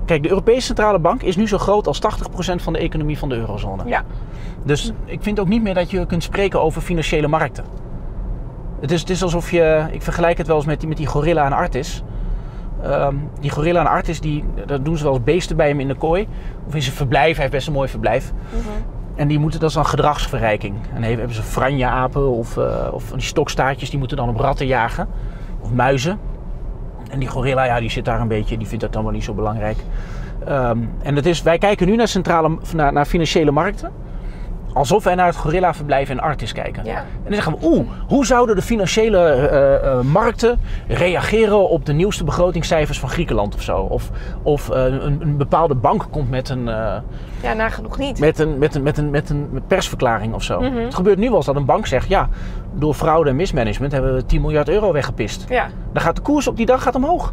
[0.05, 3.29] kijk, de Europese Centrale Bank is nu zo groot als 80% van de economie van
[3.29, 3.83] de eurozone.
[3.87, 4.05] ja.
[4.65, 7.65] Dus ik vind ook niet meer dat je kunt spreken over financiële markten.
[8.81, 11.07] Het is, het is alsof je, ik vergelijk het wel eens met die, met die
[11.07, 12.03] gorilla en Artis.
[12.83, 15.89] Ehm, die gorilla en Artis, die, dat doen ze wel eens beesten bij hem in
[15.89, 16.29] de kooi.
[16.67, 18.33] Of in zijn verblijf, hij heeft best een mooi verblijf.
[18.51, 19.02] Mhm.
[19.15, 20.75] En die moeten, dat is dan gedragsverrijking.
[20.95, 25.09] En hebben ze franje-apen of, eh, of die stokstaartjes, die moeten dan op ratten jagen.
[25.61, 26.19] Of muizen.
[27.11, 29.25] En die gorilla, ja, die zit daar een beetje, die vindt dat dan wel niet
[29.25, 29.77] zo belangrijk.
[30.47, 33.93] Ehm, en het is, wij kijken nu naar, centrale, naar financiële markten.
[34.73, 36.85] Alsof wij naar het gorillaverblijf in Artis kijken.
[36.85, 36.97] Ja.
[36.97, 41.93] En dan zeggen we, oeh, hoe zouden de financiële eh, eh, markten reageren op de
[41.93, 43.77] nieuwste begrotingscijfers van Griekenland of zo?
[43.77, 44.11] Of,
[44.43, 46.65] of eh, een, een bepaalde bank komt met een,
[47.43, 48.19] ja, nagenoeg niet.
[48.19, 50.61] met een, met een, met een, met een persverklaring of zo.
[50.61, 50.77] Mhm.
[50.77, 52.29] Het gebeurt nu wel eens dat een bank zegt, ja,
[52.75, 55.45] door fraude en mismanagement hebben we 10 miljard euro weggepist.
[55.49, 55.69] Ja.
[55.93, 57.33] Dan gaat de koers op die dag gaat omhoog.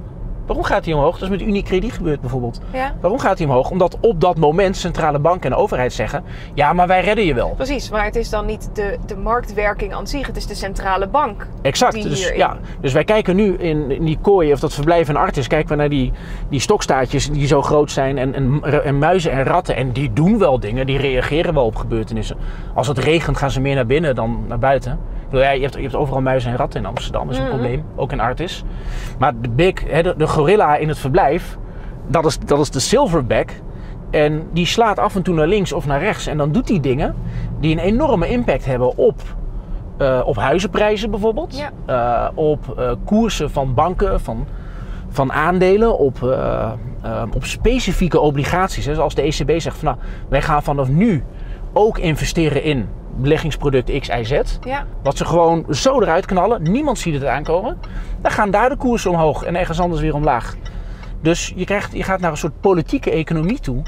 [0.50, 1.14] Waarom gaat die omhoog?
[1.14, 2.60] Dat is met Unicredit gebeurd bijvoorbeeld.
[2.74, 2.96] ja.
[3.02, 3.70] Waarom gaat die omhoog?
[3.70, 7.54] Omdat op dat moment centrale bank en overheid zeggen, ja, maar wij redden je wel.
[7.56, 11.08] Precies, maar het is dan niet de, de marktwerking aan zich, het is de centrale
[11.08, 11.48] bank.
[11.62, 11.94] Exact.
[11.94, 15.10] die Dus, hierin- ja, dus wij kijken nu in, in die kooi of dat verblijf
[15.10, 16.12] in Artis, kijken we naar die,
[16.50, 19.76] die stokstaartjes die zo groot zijn en, en, en muizen en ratten.
[19.76, 22.38] En die doen wel dingen, die reageren wel op gebeurtenissen.
[22.74, 25.00] Als het regent gaan ze meer naar binnen dan naar buiten.
[25.30, 27.44] Bedoel, ja, je, hebt, je hebt overal muizen en ratten in Amsterdam, dat is een
[27.48, 27.54] Mhm.
[27.58, 27.84] probleem.
[27.96, 28.64] Ook in Artis.
[29.20, 31.58] Maar de big, hè, de, de gorilla in het verblijf,
[32.08, 33.50] dat is, dat is de silverback.
[34.12, 36.28] En die slaat af en toe naar links of naar rechts.
[36.28, 37.16] En dan doet die dingen
[37.60, 39.22] die een enorme impact hebben op,
[39.98, 41.58] eh, op huizenprijzen bijvoorbeeld.
[41.58, 41.72] Ja.
[42.26, 44.46] Eh, op eh, koersen van banken, van,
[45.10, 46.38] van aandelen, op,
[47.34, 48.86] op specifieke obligaties.
[48.86, 48.94] Hè.
[48.96, 49.98] Zoals de ECB zegt van nou,
[50.30, 51.24] wij gaan vanaf nu
[51.74, 52.88] ook investeren in
[53.22, 54.42] beleggingsproduct X, Y, Z.
[54.64, 54.86] Ja.
[55.04, 56.72] Wat ze gewoon zo eruit knallen.
[56.72, 57.78] Niemand ziet het aankomen.
[58.22, 60.56] Dan gaan daar de koersen omhoog en ergens anders weer omlaag.
[61.22, 63.82] Dus je, krijgt, je gaat naar een soort politieke economie toe.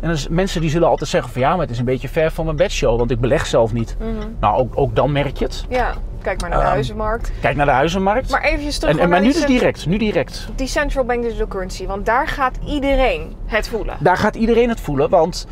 [0.00, 2.30] En dus mensen die zullen altijd zeggen van ja, maar het is een beetje ver
[2.30, 3.96] van mijn bedshow, want ik beleg zelf niet.
[3.98, 4.10] Mhm.
[4.40, 5.64] Nou, ook, ook dan merk je het.
[5.68, 7.32] ja, kijk maar naar de Ehm, huizenmarkt.
[7.40, 8.30] Kijk naar de huizenmarkt.
[8.30, 10.48] Maar eventjes terug en, en, maar nu dus direct, nu direct.
[10.56, 13.96] die central bank digital currency, want daar gaat iedereen het voelen.
[14.00, 15.46] Daar gaat iedereen het voelen, want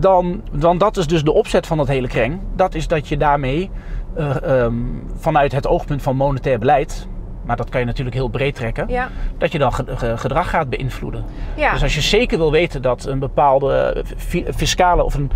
[0.00, 2.40] dan, dan dat is dus de opzet van dat hele kreng.
[2.56, 3.70] Dat is dat je daarmee
[4.16, 4.74] eh, ehm,
[5.16, 7.06] vanuit het oogpunt van monetair beleid,
[7.44, 9.08] maar dat kan je natuurlijk heel breed trekken, Ja.
[9.38, 11.24] dat je dan ge- ge- gedrag gaat beïnvloeden.
[11.56, 11.72] Ja.
[11.72, 15.30] Dus als je zeker wil weten dat een bepaalde fi- fiscale of een,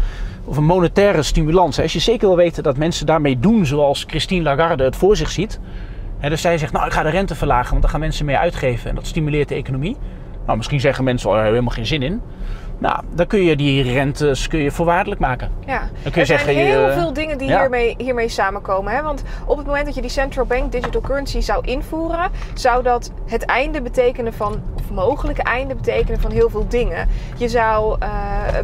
[0.45, 4.43] of een monetaire stimulans, als je zeker wil weten dat mensen daarmee doen zoals Christine
[4.43, 5.61] Lagarde het voor zich ziet,
[6.19, 8.37] hè, dus zij zegt, nou ik ga de rente verlagen, want dan gaan mensen meer
[8.39, 9.97] uitgeven en dat stimuleert de economie.
[10.47, 12.23] Nou, misschien zeggen mensen, oh, daar hebben we helemaal geen zin in.
[12.83, 15.51] Nou, dan kun je die rentes kun je voorwaardelijk maken.
[15.67, 17.61] Ja, Dan kun je er zijn zeggen, je- heel veel dingen die ja.
[17.61, 18.93] hiermee, hiermee samenkomen.
[18.93, 19.03] Hè?
[19.03, 23.11] Want op het moment dat je die central bank digital currency zou invoeren, zou dat
[23.27, 27.09] het einde betekenen van, of mogelijk einde betekenen van heel veel dingen.
[27.37, 28.09] Je zou eh,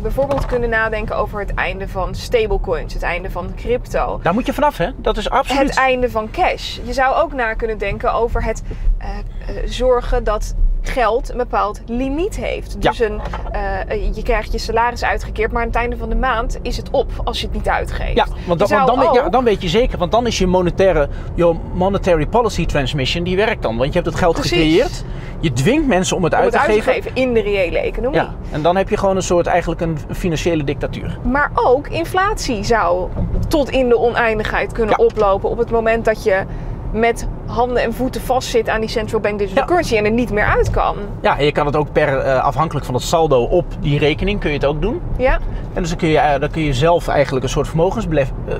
[0.03, 4.21] bijvoorbeeld kunnen nadenken over het einde van stablecoins, het einde van crypto.
[4.23, 4.89] Daar moet je vanaf, hè?
[4.97, 5.69] Dat is absoluut.
[5.69, 6.79] Het einde van cash.
[6.85, 8.63] Je zou ook na kunnen denken over het
[8.99, 10.55] eh, eh, zorgen dat
[10.89, 12.77] geld een bepaald limiet heeft.
[12.81, 12.91] Ja.
[12.91, 13.21] Dus een,
[13.53, 16.91] eh, je krijgt je salaris uitgekeerd, maar aan het einde van de maand is het
[16.91, 18.15] op als je het niet uitgeeft.
[18.17, 21.55] Ja, want dan, want ja, dan weet je zeker, want dan is je monetaire, je
[21.73, 23.77] monetary policy transmission, die werkt dan.
[23.77, 24.51] Want je hebt het geld Precies.
[24.51, 25.05] gecreëerd,
[25.41, 27.03] je dwingt mensen om het, om uit, het te uit te geven.
[27.03, 28.21] geven in de reële economie.
[28.21, 31.19] Ja, en dan heb je gewoon een soort, eigenlijk een financiële dictatuur.
[31.23, 33.09] Maar ook inflatie zou
[33.49, 35.05] tot in de oneindigheid kunnen Ja.
[35.05, 36.45] oplopen op het moment dat je
[36.93, 39.69] met handen en voeten vastzit aan die central bank digital Ja.
[39.69, 40.97] currency en er niet meer uit kan.
[41.23, 44.41] Ja, en je kan het ook per, eh, afhankelijk van het saldo op die rekening,
[44.41, 45.01] kun je het ook doen.
[45.19, 45.39] Ja,
[45.75, 48.55] En dus dan kun je, dan kun je zelf eigenlijk een soort vermogensbelef, eh,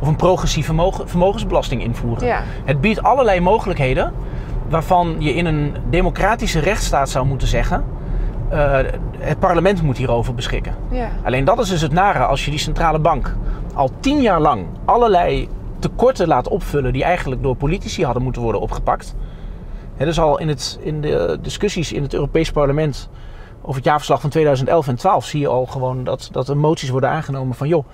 [0.00, 2.26] of een progressieve vermogen, vermogensbelasting invoeren.
[2.26, 2.40] Ja.
[2.64, 4.12] Het biedt allerlei mogelijkheden
[4.68, 7.84] waarvan je in een democratische rechtsstaat zou moeten zeggen,
[9.18, 10.74] het parlement moet hierover beschikken.
[10.90, 11.08] ja.
[11.24, 13.34] Alleen dat is dus het nare als je die centrale bank
[13.74, 15.48] al tien jaar lang allerlei
[15.88, 19.14] tekorten laat opvullen die eigenlijk door politici hadden moeten worden opgepakt.
[19.96, 23.08] Is al in, het, in de discussies in het Europees Parlement
[23.60, 26.88] over het jaarverslag van 2011 en 12 zie je al gewoon dat, dat er moties
[26.88, 27.84] worden aangenomen van joh,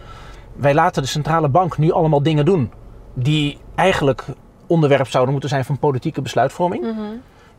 [0.57, 2.73] wij laten de centrale bank nu allemaal dingen doen
[3.15, 4.25] die eigenlijk
[4.67, 6.83] onderwerp zouden moeten zijn van politieke besluitvorming.
[6.83, 7.01] Mhm.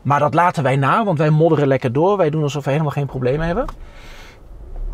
[0.02, 2.16] Maar dat laten wij na, want wij modderen lekker door.
[2.16, 3.64] Wij doen alsof we helemaal geen problemen hebben.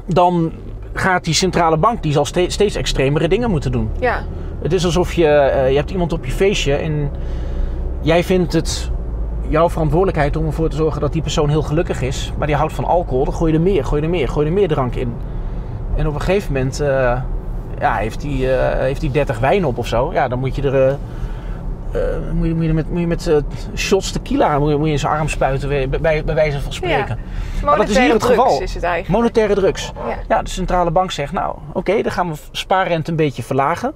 [0.08, 0.52] Dan
[0.92, 3.90] gaat die centrale bank, die zal steeds, steeds extremere dingen moeten doen.
[4.00, 4.22] ja.
[4.62, 7.10] Het is alsof je, eh, je hebt iemand op je feestje en
[8.00, 8.90] jij vindt het
[9.48, 12.32] jouw verantwoordelijkheid om ervoor te zorgen dat die persoon heel gelukkig is.
[12.38, 14.44] Maar die houdt van alcohol, dan gooi je er meer, gooi je er meer, gooi
[14.46, 15.12] je er meer drank in.
[15.96, 17.20] En op een gegeven moment eh,
[17.78, 20.12] ja, heeft hij eh, heeft hij 30 wijn op of zo.
[20.12, 20.98] Ja, dan moet je er...
[21.92, 22.00] eh,
[22.32, 23.36] moet, je, moet je met, moet je met eh,
[23.74, 26.72] shots tequila moet je, moet je in zijn arm spuiten, bij, bij, bij wijze van
[26.72, 27.18] spreken.
[27.64, 28.60] Maar dat is hier het drugs geval.
[28.60, 29.18] is het eigenlijk.
[29.18, 29.92] Monetaire drugs.
[30.08, 30.18] Ja.
[30.28, 33.92] Ja, de centrale bank zegt, nou oké, dan gaan we spaarrente een beetje verlagen.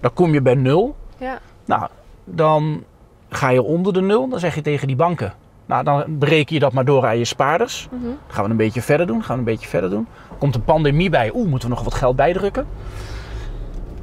[0.00, 0.96] Dan kom je bij nul.
[1.18, 1.38] Ja.
[1.64, 1.88] Nou,
[2.24, 2.84] dan
[3.28, 4.28] ga je onder de nul.
[4.28, 5.32] Dan zeg je tegen die banken,
[5.66, 7.88] nou dan bereken je dat maar door aan je spaarders.
[7.90, 8.04] Mhm.
[8.04, 10.06] Dan gaan we een beetje verder doen, gaan we een beetje verder doen.
[10.38, 12.66] Komt een pandemie bij, oeh, moeten we nog wat geld bijdrukken.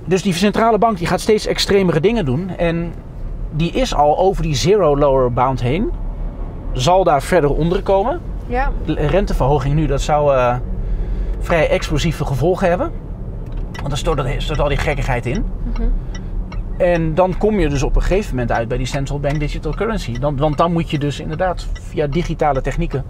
[0.06, 2.50] Dus die centrale bank die gaat steeds extremere dingen doen.
[2.58, 2.93] En
[3.56, 5.92] die is al over die zero lower bound heen.
[6.72, 8.20] Zal daar verder onder komen.
[8.48, 8.72] Ja.
[8.86, 10.56] De renteverhoging nu, dat zou eh,
[11.39, 12.92] vrij explosieve gevolgen hebben.
[13.74, 15.46] Want daar stort, dat- stort al die gekkigheid in.
[15.74, 15.84] Mhm.
[16.78, 19.74] En dan kom je dus op een gegeven moment uit bij die central bank digital
[19.74, 20.20] currency.
[20.20, 23.04] Dan, want dan moet je dus inderdaad via digitale technieken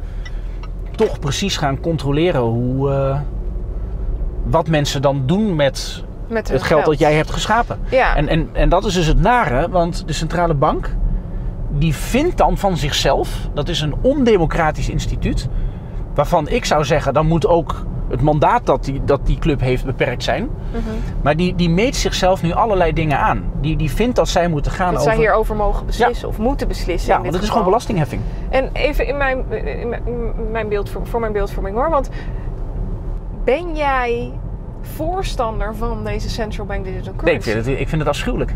[0.95, 3.19] toch precies gaan controleren hoe, eh,
[4.43, 7.79] wat mensen dan doen met Met het geld dat jij hebt geschapen.
[7.89, 8.15] Ja.
[8.15, 10.95] En, en, en dat is dus het nare, want de centrale bank
[11.69, 15.47] die vindt dan van zichzelf, dat is een ondemocratisch instituut,
[16.13, 19.85] waarvan ik zou zeggen, dan moet ook het mandaat dat die, dat die club heeft
[19.85, 20.49] beperkt zijn.
[20.71, 20.81] Mhm.
[21.21, 23.51] Maar die, die meet zichzelf nu allerlei dingen aan.
[23.61, 25.13] Die, die vindt dat zij moeten gaan Dat over...
[25.13, 27.13] zij hierover mogen beslissen of moeten beslissen.
[27.13, 28.21] ja, want het is gewoon belastingheffing.
[28.49, 31.89] En even in mijn, in mijn, in mijn beeld, voor mijn beeldvorming hoor.
[31.89, 32.09] Want
[33.43, 34.31] ben jij
[34.95, 37.25] voorstander van deze central bank digital currency?
[37.25, 38.53] Nee, ik vind, het, ik vind het afschuwelijk.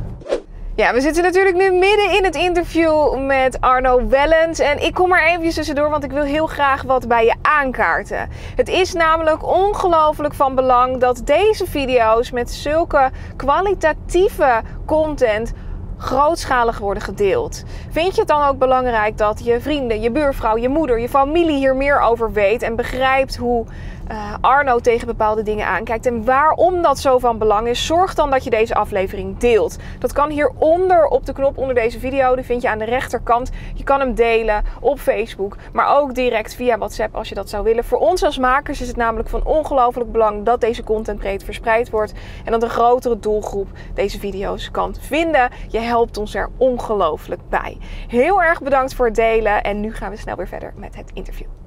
[0.78, 4.60] Ja, we zitten natuurlijk nu midden in het interview met Arno Wellens.
[4.60, 8.30] En ik kom er eventjes tussendoor, want ik wil heel graag wat bij je aankaarten.
[8.56, 15.54] Het is namelijk ongelooflijk van belang dat deze video's met zulke kwalitatieve content
[15.98, 17.64] grootschalig worden gedeeld.
[17.90, 21.58] Vind je het dan ook belangrijk dat je vrienden, je buurvrouw, je moeder, je familie
[21.58, 23.66] hier meer over weet en begrijpt hoe
[24.08, 27.86] eh, Arno tegen bepaalde dingen aankijkt en waarom dat zo van belang is?
[27.86, 29.78] Zorg dan dat je deze aflevering deelt.
[30.00, 32.36] Dat kan hieronder op de knop onder deze video.
[32.36, 33.52] Die vind je aan de rechterkant.
[33.74, 37.64] Je kan hem delen op Facebook, maar ook direct via WhatsApp als je dat zou
[37.64, 37.84] willen.
[37.84, 41.90] Voor ons als makers is het namelijk van ongelooflijk belang dat deze content breed verspreid
[41.90, 42.14] wordt
[42.46, 45.50] en dat een grotere doelgroep deze video's kan vinden.
[45.68, 47.78] Je helpt ons er ongelooflijk bij.
[48.08, 51.12] Heel erg bedankt voor het delen en nu gaan we snel weer verder met het
[51.14, 51.67] interview.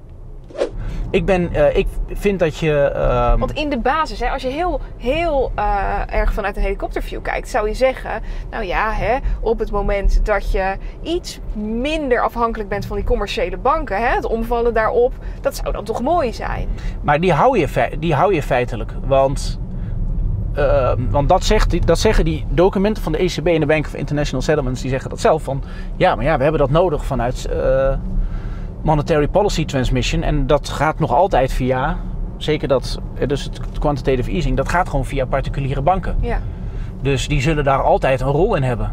[1.10, 2.72] Ik, ben, eh, ik vind dat je.
[2.80, 7.22] ehm, Want in de basis, hè, als je heel, heel eh, erg vanuit een helikopterview
[7.22, 12.68] kijkt, zou je zeggen: Nou ja, hè, op het moment dat je iets minder afhankelijk
[12.68, 16.68] bent van die commerciële banken, hè, het omvallen daarop, dat zou dan toch mooi zijn?
[17.02, 18.92] Maar die hou je, die hou je feitelijk.
[19.06, 19.60] Want,
[20.54, 23.94] eh, want dat, zegt, dat zeggen die documenten van de ECB en de Bank of
[23.94, 24.80] International Settlements.
[24.80, 25.42] Die zeggen dat zelf.
[25.42, 25.62] Van,
[25.96, 27.94] ja, maar ja, we hebben dat nodig vanuit eh,
[28.82, 30.22] Monetary Policy Transmission.
[30.22, 31.96] En dat gaat nog altijd via,
[32.36, 36.16] zeker dat, eh, dus het quantitative easing, dat gaat gewoon via particuliere banken.
[36.20, 36.38] Ja.
[37.02, 38.92] Dus die zullen daar altijd een rol in hebben.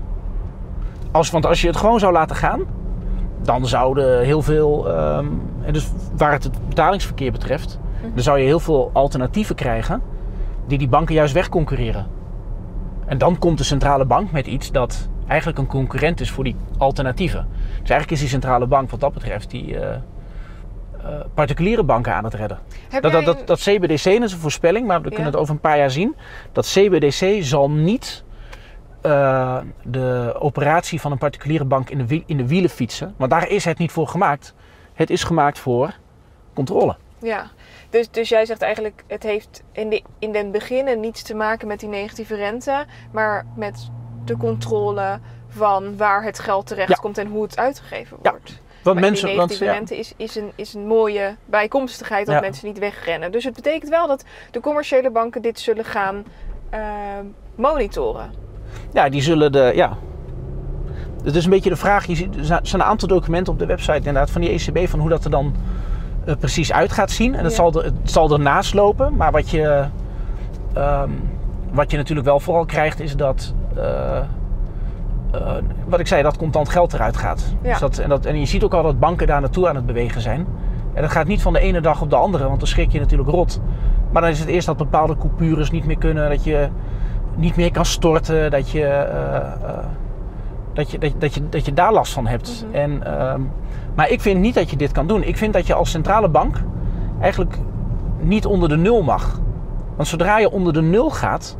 [1.12, 2.62] Als, want als je het gewoon zou laten gaan,
[3.42, 4.90] dan zouden heel veel,
[5.62, 7.80] en dus waar het het betalingsverkeer betreft,
[8.14, 10.02] dan zou je heel veel alternatieven krijgen
[10.68, 12.08] die die banken juist wegconcurreren.
[13.06, 16.56] En dan komt de centrale bank met iets dat eigenlijk een concurrent is voor die
[16.78, 17.48] alternatieven.
[17.60, 20.02] Dus eigenlijk is die centrale bank wat dat betreft die eh, eh,
[21.34, 22.60] particuliere banken aan het redden.
[23.02, 25.60] Dat, dat, dat, dat CBDC, dat is een voorspelling, maar we kunnen het over een
[25.60, 26.16] paar jaar zien.
[26.52, 28.24] Dat CBDC zal niet
[29.02, 33.14] eh, de operatie van een particuliere bank in de, in de wielen fietsen.
[33.18, 34.54] Want daar is het niet voor gemaakt.
[34.94, 35.96] Het is gemaakt voor
[36.54, 36.96] controle.
[37.22, 37.48] Ja,
[37.90, 41.68] dus, dus jij zegt eigenlijk, het heeft in, de, in den beginnen niets te maken
[41.68, 43.90] met die negatieve rente, maar met
[44.28, 48.62] de controle van waar het geld terecht komt en hoe het uitgegeven wordt.
[48.84, 52.36] Want maar mensen, die want, ja, rente is, is, een, is een mooie bijkomstigheid dat
[52.36, 52.42] Ja.
[52.42, 53.32] mensen niet wegrennen.
[53.32, 56.24] Dus het betekent wel dat de commerciële banken dit zullen gaan
[56.70, 56.80] eh,
[57.56, 58.32] monitoren.
[58.94, 59.72] ja, die zullen de.
[59.76, 59.98] Ja.
[61.24, 62.06] Het is een beetje de vraag.
[62.06, 65.00] Je ziet, er zijn een aantal documenten op de website inderdaad, van die ECB van
[65.00, 65.56] hoe dat er dan
[66.26, 67.36] eh, precies uit gaat zien.
[67.36, 67.58] En het, Ja.
[67.58, 69.16] zal er, het zal ernaast lopen.
[69.16, 69.86] Maar wat je,
[70.74, 71.10] ehm,
[71.72, 73.54] wat je natuurlijk wel vooral krijgt is dat.
[73.78, 74.18] Eh,
[75.32, 77.56] eh, wat ik zei, dat contant geld eruit gaat.
[77.62, 77.70] Ja.
[77.70, 79.86] Dus dat, en, dat, en je ziet ook al dat banken daar naartoe aan het
[79.86, 80.46] bewegen zijn.
[80.94, 83.00] En dat gaat niet van de ene dag op de andere, want dan schrik je
[83.00, 83.62] natuurlijk rot.
[84.12, 86.68] Maar dan is het eerst dat bepaalde coupures niet meer kunnen, dat je
[87.36, 89.80] niet meer kan storten, dat je, eh,
[90.74, 92.66] dat je, dat, dat je, dat je daar last van hebt.
[92.68, 92.76] Mhm.
[92.76, 93.42] en, ehm,
[93.96, 95.24] maar ik vind niet dat je dit kan doen.
[95.24, 96.64] Ik vind dat je als centrale bank
[97.20, 97.58] eigenlijk
[98.20, 99.40] niet onder de nul mag.
[99.96, 101.58] Want zodra je onder de nul gaat,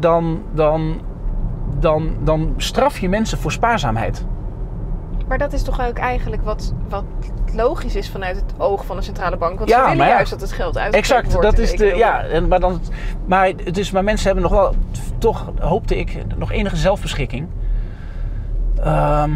[0.00, 1.00] dan, dan,
[1.78, 4.24] dan, dan straf je mensen voor spaarzaamheid.
[5.28, 7.04] Maar dat is toch ook eigenlijk wat, wat
[7.54, 9.58] logisch is vanuit het oog van de centrale bank.
[9.58, 10.12] Want Ja, ze willen ja.
[10.12, 11.50] juist dat het geld uitgegeven Exact, wordt.
[11.50, 11.84] dat is de.
[11.84, 12.80] Ja, en, maar, dan,
[13.26, 14.74] maar, het is, maar mensen hebben nog wel,
[15.18, 17.48] toch hoopte ik, nog enige zelfbeschikking.
[18.82, 19.30] Ehm,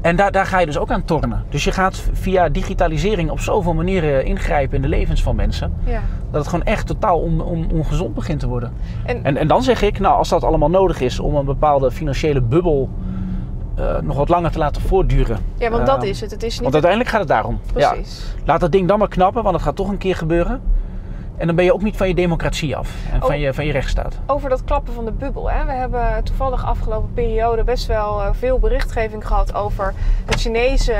[0.00, 1.44] en daar, daar ga je dus ook aan tornen.
[1.48, 5.74] Dus je gaat via digitalisering op zoveel manieren ingrijpen in de levens van mensen.
[5.84, 6.00] Ja.
[6.34, 8.72] Dat het gewoon echt totaal on, on- ongezond begint te worden.
[9.06, 11.90] En, En, en dan zeg ik, nou, als dat allemaal nodig is om een bepaalde
[11.90, 12.88] financiële bubbel
[13.76, 15.38] eh, nog wat langer te laten voortduren.
[15.58, 16.30] ja, want dat Ehm, is het.
[16.30, 16.60] Het is niet...
[16.62, 17.60] Want uiteindelijk gaat het daarom.
[17.76, 17.90] Ja.
[17.92, 18.34] Precies.
[18.44, 20.60] Laat dat ding dan maar knappen, want het gaat toch een keer gebeuren.
[21.36, 23.36] En dan ben je ook niet van je democratie af en van, Oh.
[23.36, 24.18] je, van je rechtsstaat.
[24.26, 25.50] Over dat klappen van de bubbel.
[25.50, 25.64] Hè?
[25.64, 29.94] We hebben toevallig afgelopen periode best wel eh, veel berichtgeving gehad over
[30.24, 30.94] het Chinese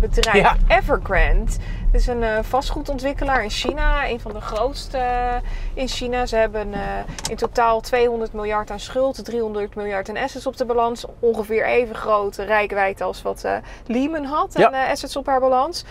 [0.00, 0.56] bedrijf Ja.
[0.68, 1.50] Evergrande.
[1.92, 5.34] Het is een eh, vastgoedontwikkelaar in China, een van de grootste eh,
[5.74, 6.26] in China.
[6.26, 6.80] Ze hebben eh,
[7.30, 11.04] in totaal 200 miljard aan schuld, 300 miljard aan assets op de balans.
[11.20, 13.52] Ongeveer even grote rijkwijd als wat eh,
[13.86, 14.90] Lehman had aan Ja.
[14.90, 15.84] assets op haar balans.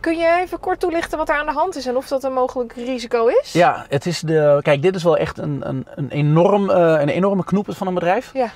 [0.00, 2.32] Kun je even kort toelichten wat er aan de hand is en of dat een
[2.32, 3.52] mogelijk risico is?
[3.52, 4.58] Ja, het is de.
[4.62, 8.30] Kijk, dit is wel echt een, een, een, enorm, een enorme knoepert van een bedrijf.
[8.32, 8.48] Ja.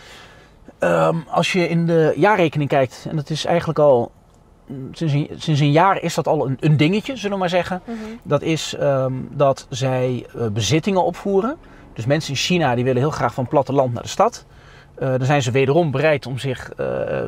[0.79, 4.11] Ehm, als je in de jaarrekening kijkt, en dat is eigenlijk al.
[4.93, 7.83] Sinds een, sinds een jaar is dat al een, een dingetje, zullen we maar zeggen.
[7.85, 7.97] Mhm.
[8.23, 11.57] Dat is ehm, dat zij eh, bezittingen opvoeren.
[11.93, 14.45] Dus mensen in China die willen heel graag van platteland naar de stad.
[14.95, 17.23] Eh, dan zijn ze wederom bereid om zich eh,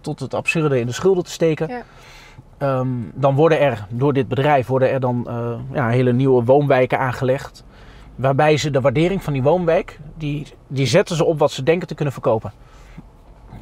[0.00, 1.68] tot het absurde in de schulden te steken.
[1.68, 1.82] Ja.
[2.58, 5.26] Ehm, dan worden er door dit bedrijf worden er dan
[5.72, 7.64] ja, hele nieuwe woonwijken aangelegd.
[8.16, 11.88] Waarbij ze de waardering van die woonwijk, die, die zetten ze op wat ze denken
[11.88, 12.52] te kunnen verkopen.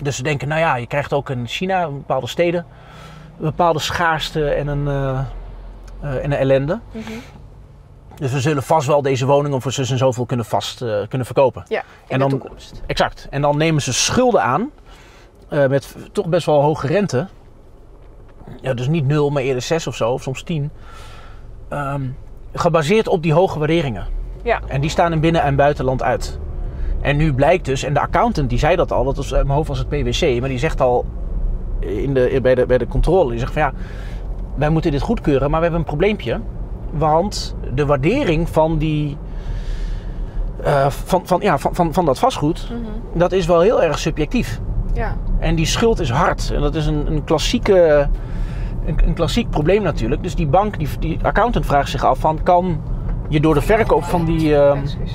[0.02, 2.66] Dus ze denken, nou ja, je krijgt ook in China, in bepaalde steden,
[3.40, 5.18] bepaalde schaarste en een, eh,
[6.00, 6.80] eh, en een ellende.
[6.92, 7.02] Mhm.
[8.14, 11.26] Dus we zullen vast wel deze woningen voor zus en zoveel kunnen, vast, eh, kunnen
[11.26, 11.64] verkopen.
[11.68, 12.82] Ja, in En de dan- toekomst.
[12.86, 13.26] Exact.
[13.30, 14.70] En dan nemen ze schulden aan
[15.68, 17.26] met toch best wel hoge rente.
[18.60, 20.70] Ja, dus niet 0, maar eerder 6 of zo, of soms 10.
[21.68, 22.02] Ehm,
[22.54, 24.06] gebaseerd op die hoge waarderingen.
[24.42, 24.60] Ja.
[24.66, 26.38] En die staan in binnen- en buitenland uit.
[27.00, 29.68] En nu blijkt dus, en de accountant die zei dat al, dat was mijn hoofd
[29.68, 31.04] was het PwC, maar die zegt al
[31.80, 33.72] in de, bij, de, bij de controle, die zegt van ja,
[34.54, 36.40] wij moeten dit goedkeuren, maar we hebben een probleempje.
[36.90, 39.16] Want de waardering van die,
[40.62, 43.18] eh, van, van, ja, van, van, van dat vastgoed, Mhm.
[43.18, 44.60] dat is wel heel erg subjectief.
[44.94, 45.16] Ja.
[45.38, 46.50] En die schuld is hard.
[46.54, 48.08] En dat is een, een klassieke
[48.86, 50.22] een, een klassiek probleem natuurlijk.
[50.22, 52.42] Dus die bank, die, die accountant vraagt zich af van...
[52.42, 52.80] kan
[53.28, 54.56] je door de verkoop van die...
[54.56, 55.12] Excuus.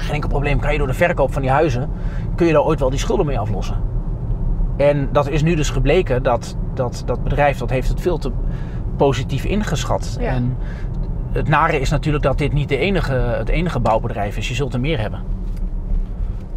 [0.00, 1.90] geen enkel probleem, kan je door de verkoop van die huizen...
[2.34, 3.76] kun je daar ooit wel die schulden mee aflossen.
[4.76, 7.58] En dat is nu dus gebleken dat dat, dat bedrijf...
[7.58, 8.30] dat heeft het veel te
[8.96, 10.16] positief ingeschat.
[10.20, 10.30] Ja.
[10.30, 10.56] En
[11.32, 14.48] het nare is natuurlijk dat dit niet de enige, het enige bouwbedrijf is.
[14.48, 15.22] Je zult er meer hebben.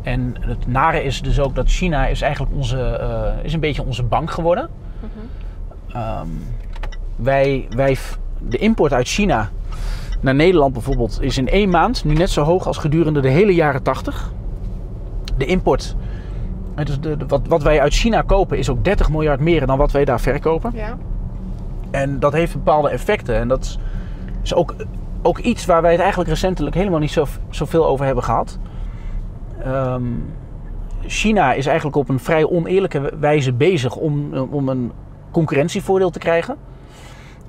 [0.01, 3.83] En het nare is dus ook dat China is eigenlijk onze, eh, is een beetje
[3.83, 4.69] onze bank geworden.
[5.87, 6.27] Ehm,
[7.15, 7.97] wij, wij,
[8.39, 9.49] de import uit China
[10.21, 13.53] naar Nederland bijvoorbeeld is in één maand nu net zo hoog als gedurende de hele
[13.53, 14.31] jaren 80.
[15.37, 15.95] De import,
[16.85, 19.77] dus de, de- wat, wat wij uit China kopen, is ook 30 miljard meer dan
[19.77, 20.71] wat wij daar verkopen.
[20.75, 20.97] Ja.
[21.91, 23.35] En dat heeft bepaalde effecten.
[23.35, 23.79] En dat is-
[24.43, 24.75] is ook,
[25.21, 28.59] ook iets waar wij het eigenlijk recentelijk helemaal niet zo, zoveel over hebben gehad.
[29.63, 30.03] Ehm,
[31.01, 34.91] China is eigenlijk op een vrij oneerlijke wijze bezig om, om een
[35.31, 36.55] concurrentievoordeel te krijgen.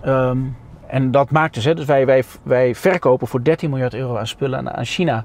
[0.00, 0.38] Ehm,
[0.86, 4.26] en dat maakt dus, hè, dus wij, wij, wij verkopen voor 13 miljard euro aan
[4.26, 5.24] spullen aan, aan China.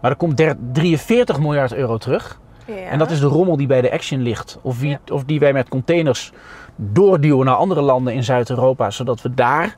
[0.00, 2.40] Maar er komt der- 43 miljard euro terug.
[2.66, 2.74] Ja.
[2.74, 4.58] En dat is de rommel die bij de Action ligt.
[4.62, 4.98] Of, wie, Ja.
[5.12, 6.32] of die wij met containers
[6.76, 8.90] doorduwen naar andere landen in Zuid-Europa.
[8.90, 9.76] Zodat we daar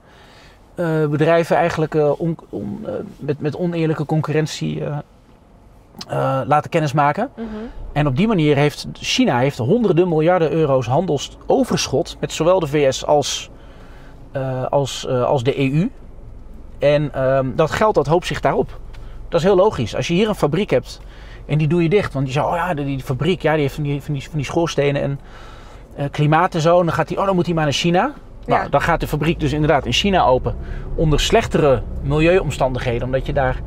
[0.74, 4.82] eh, bedrijven eigenlijk eh, on- on- eh, met, met oneerlijke concurrentie
[6.46, 7.30] laten kennismaken.
[7.36, 7.46] Mhm.
[7.92, 13.06] En op die manier heeft China heeft honderden miljarden euro's handelsoverschot met zowel de VS
[13.06, 13.50] als,
[14.70, 15.90] als, als de EU.
[16.78, 18.78] En ehm, dat geld dat hoopt zich daarop.
[19.28, 19.96] Dat is heel logisch.
[19.96, 21.00] Als je hier een fabriek hebt
[21.46, 22.12] en die doe je dicht.
[22.12, 24.36] Want je zou, oh ja, die, fabriek ja, die heeft van die, van die, van
[24.36, 25.20] die schoorstenen en
[25.96, 26.78] eh, klimaat en zo.
[26.78, 28.12] En dan gaat die, oh dan moet hij maar naar China.
[28.46, 28.68] Nou, Ja.
[28.68, 30.54] dan gaat de fabriek dus inderdaad in China open.
[30.94, 33.02] Onder slechtere milieuomstandigheden.
[33.02, 33.60] Omdat je daar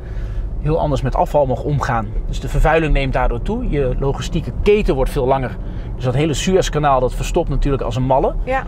[0.60, 2.08] heel anders met afval mag omgaan.
[2.28, 3.68] Dus de vervuiling neemt daardoor toe.
[3.70, 5.56] Je logistieke keten wordt veel langer.
[5.94, 8.34] Dus dat hele Suezkanaal dat verstopt natuurlijk als een malle.
[8.44, 8.62] Ja.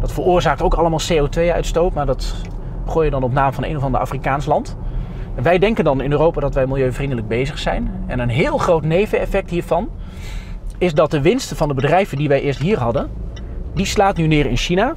[0.00, 1.94] Dat veroorzaakt ook allemaal CO2-uitstoot.
[1.94, 2.34] Maar dat
[2.86, 4.76] gooi je dan op naam van een of ander Afrikaans land.
[5.34, 8.04] Wij denken dan in Europa dat wij milieuvriendelijk bezig zijn.
[8.06, 9.88] En een heel groot neveneffect hiervan
[10.78, 13.10] is dat de winsten van de bedrijven die wij eerst hier hadden,
[13.74, 14.94] die slaat nu neer in China.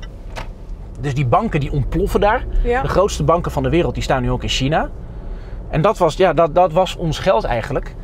[1.00, 2.46] Dus die banken die ontploffen daar.
[2.64, 2.82] Ja.
[2.82, 4.90] De grootste banken van de wereld die staan nu ook in China.
[5.70, 7.96] En dat was, ja, dat, dat was ons geld eigenlijk.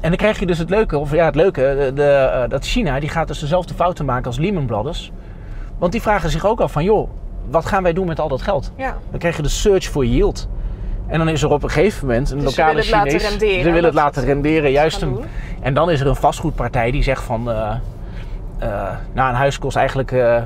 [0.00, 2.66] En dan krijg je dus het leuke, of ja, het leuke, de, de, eh, dat
[2.66, 5.12] China die gaat dus dezelfde fouten maken als Lehman Brothers.
[5.78, 7.10] Want die vragen zich ook af van, joh,
[7.50, 8.72] wat gaan wij doen met al dat geld?
[8.76, 8.96] Ja.
[9.10, 10.48] Dan krijg je de search for yield.
[11.06, 13.28] En dan is er op een gegeven moment een Dus ze lokale laten Chinees...
[13.28, 15.02] renderen, Ze willen het laten ze renderen, juist.
[15.02, 15.24] Een, doen.
[15.60, 17.50] en dan is er een vastgoedpartij die zegt van...
[17.50, 17.74] eh,
[19.12, 20.12] nou, een huis kost eigenlijk...
[20.12, 20.42] eh,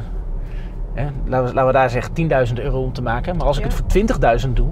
[1.27, 2.13] laten, we, laten we daar zeggen
[2.49, 3.37] 10.000 euro om te maken.
[3.37, 3.71] Maar als ik Ja.
[3.71, 4.71] het voor 20.000 doe...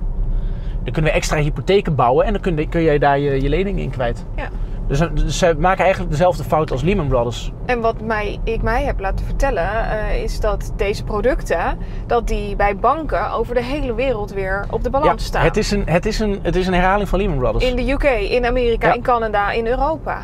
[0.84, 2.26] dan kunnen we extra hypotheken bouwen...
[2.26, 4.24] en dan kun, je- kun jij daar je, je lening in kwijt.
[4.36, 4.48] Ja.
[4.86, 7.52] Dus, eh, dus ze maken eigenlijk dezelfde fout als Lehman Brothers.
[7.66, 12.56] En wat mij, ik mij heb laten vertellen, eh, is dat deze producten, dat die
[12.56, 15.44] bij banken over de hele wereld weer op de balans staan.
[15.44, 17.64] het, is een, het, is een, het is een herhaling van Lehman Brothers.
[17.64, 18.94] In de UK, in Amerika, Ja.
[18.94, 20.20] in Canada, in Europa.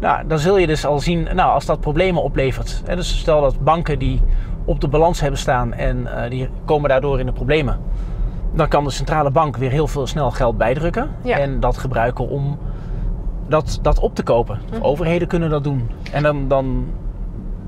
[0.00, 2.82] Nou, dan zul je dus al zien, nou, als dat problemen oplevert.
[2.86, 4.20] Hè, dus stel dat banken die
[4.64, 7.80] op de balans hebben staan en eh, die komen daardoor in de problemen.
[8.52, 11.10] Dan kan de centrale bank weer heel veel snel geld bijdrukken.
[11.22, 11.38] Ja.
[11.38, 12.58] En dat gebruiken om
[13.48, 14.60] dat, dat op te kopen.
[14.70, 14.82] Mhm.
[14.82, 15.90] Overheden kunnen dat doen.
[16.12, 16.86] En dan, dan,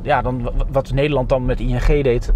[0.02, 2.32] ja, dan, wat Nederland dan met ING deed,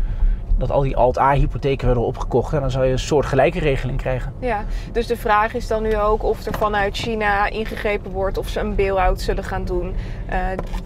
[0.60, 2.52] dat al die Alt-A-hypotheken werden opgekocht.
[2.52, 4.32] En dan zou je een soort gelijke regeling krijgen.
[4.38, 8.48] Ja, dus de vraag is dan nu ook of er vanuit China ingegrepen wordt of
[8.48, 9.94] ze een bail-out zullen gaan doen.
[10.26, 10.38] Eh,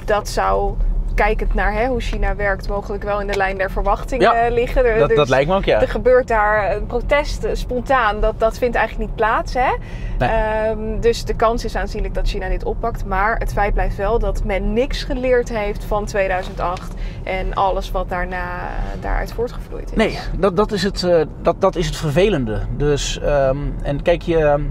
[0.05, 0.75] dat zou,
[1.15, 4.85] kijkend naar hè, hoe China werkt, mogelijk wel in de lijn der verwachtingen Ja, liggen.
[4.85, 5.81] Er, Dat, er dat lijkt me ook, ja.
[5.81, 8.21] Er gebeurt daar een protest eh, spontaan.
[8.21, 9.55] Dat, dat vindt eigenlijk niet plaats.
[9.55, 9.71] Hè?
[10.19, 10.29] Nee.
[10.29, 13.05] Ehm, dus de kans is aanzienlijk dat China dit oppakt.
[13.05, 18.09] Maar het feit blijft wel dat men niks geleerd heeft van 2008 en alles wat
[18.09, 19.97] daarna eh, daaruit voortgevloeid is.
[19.97, 22.61] Nee, dat, dat, is, het, eh, dat, dat is het vervelende.
[22.77, 24.65] Dus, ehm, en kijk je,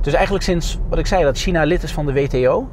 [0.00, 2.68] dus eigenlijk sinds wat ik zei, dat China lid is van de WTO,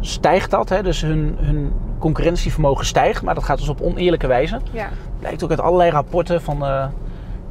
[0.00, 0.68] stijgt dat.
[0.68, 0.82] Hè?
[0.82, 1.72] Dus hun, hun
[2.02, 4.60] concurrentievermogen stijgt, maar dat gaat dus op oneerlijke wijze.
[4.70, 4.88] Ja,
[5.18, 6.84] Blijkt ook uit allerlei rapporten van, eh,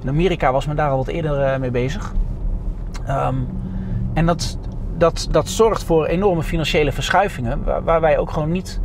[0.02, 2.14] in Amerika was men daar al wat eerder eh, mee bezig.
[3.06, 3.36] Ehm,
[4.14, 4.58] en dat,
[4.98, 8.80] dat, dat zorgt voor enorme financiële verschuivingen, waar, waar wij ook gewoon niet,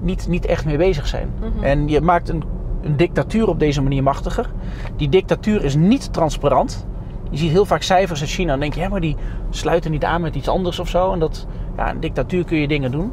[0.00, 1.30] niet, niet echt mee bezig zijn.
[1.38, 1.64] Mhm.
[1.64, 2.44] En je maakt een,
[2.82, 4.50] een dictatuur op deze manier machtiger.
[4.96, 6.86] Die dictatuur is niet transparant.
[7.30, 9.16] Je ziet heel vaak cijfers uit China en dan denk je, ja, maar die
[9.50, 11.12] sluiten niet aan met iets anders of zo.
[11.12, 11.46] En dat,
[11.76, 13.12] ja, een dictatuur kun je dingen doen.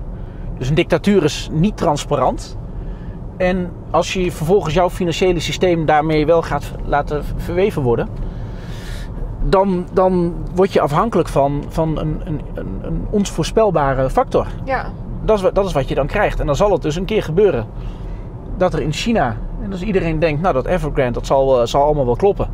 [0.61, 2.57] Dus een dictatuur is niet transparant.
[3.37, 8.07] En als je vervolgens jouw financiële systeem daarmee wel gaat laten verweven worden,
[9.43, 14.47] dan, dan word je afhankelijk van, van een, een, een, een onvoorspelbare factor.
[14.63, 14.91] ja,
[15.25, 16.39] Dat is, wat- dat is wat je dan krijgt.
[16.39, 17.65] En dan zal het dus een keer gebeuren
[18.57, 21.83] dat er in China En dus iedereen denkt, nou dat Evergrande, dat zal, eh, zal
[21.83, 22.49] allemaal wel kloppen.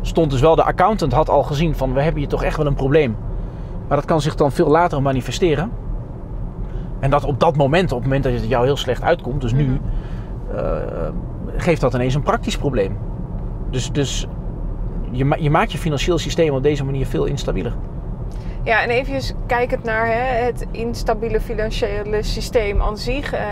[0.00, 2.66] Stond dus wel, de accountant had al gezien van, we hebben hier toch echt wel
[2.66, 3.16] een probleem.
[3.88, 5.70] Maar dat kan zich dan veel later manifesteren.
[7.00, 9.52] En dat op dat moment, op het moment dat het jou heel slecht uitkomt, dus
[9.52, 9.80] nu,
[10.54, 10.76] eh,
[11.56, 12.96] geeft dat ineens een praktisch probleem.
[13.70, 14.26] Dus, dus
[15.10, 17.72] je, je maakt je financieel systeem op deze manier veel instabieler.
[18.64, 23.32] Ja, en even kijkend naar hè, het instabiele financiële systeem aan zich.
[23.32, 23.46] Eh,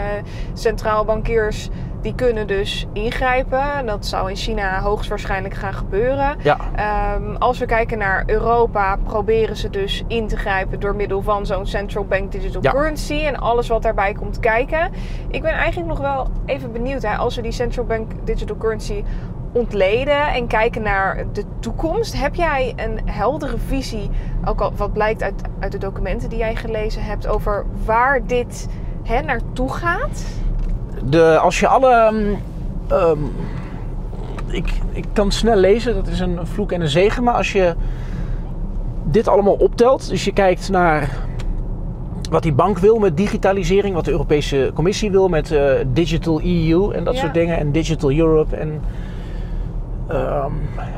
[0.53, 1.69] centraal bankiers
[2.03, 3.87] die kunnen dus ingrijpen.
[3.87, 6.37] Dat zou in China hoogstwaarschijnlijk gaan gebeuren.
[6.43, 11.23] Ja, Ehm, als we kijken naar Europa, proberen ze dus in te grijpen door middel
[11.23, 12.71] van zo'n central bank digital Ja.
[12.71, 14.91] currency en alles wat daarbij komt kijken.
[15.31, 19.05] Ik ben eigenlijk nog wel even benieuwd, hè, als we die central bank digital currency
[19.53, 24.11] ontleden en kijken naar de toekomst, heb jij een heldere visie,
[24.45, 28.69] ook al wat blijkt uit, uit de documenten die jij gelezen hebt, over waar dit
[29.03, 30.25] hè, naartoe gaat?
[31.05, 31.91] De, als je alle.
[31.93, 32.35] ehm,
[32.89, 33.19] ehm,
[34.47, 37.23] ik, ik kan snel lezen, dat is een vloek en een zegen.
[37.23, 37.75] Maar als je
[39.05, 41.11] dit allemaal optelt, dus je kijkt naar
[42.31, 46.93] wat die bank wil met digitalisering, wat de Europese Commissie wil met eh, Digital EU
[46.93, 47.21] en dat Ja.
[47.21, 48.57] soort dingen, en Digital Europe.
[48.57, 48.81] En,
[50.09, 50.53] ehm,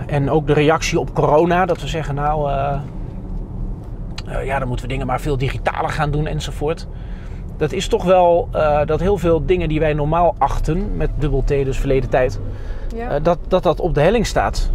[0.06, 2.50] en ook de reactie op corona, dat we zeggen, nou.
[2.50, 2.78] eh,
[4.26, 6.86] eh, ja, dan moeten we dingen maar veel digitaler gaan doen enzovoort
[7.56, 11.42] dat is toch wel eh, dat heel veel dingen die wij normaal achten, met dubbel
[11.44, 12.40] T, dus verleden tijd,
[12.96, 13.08] Ja.
[13.08, 14.70] eh, dat, dat dat op de helling staat.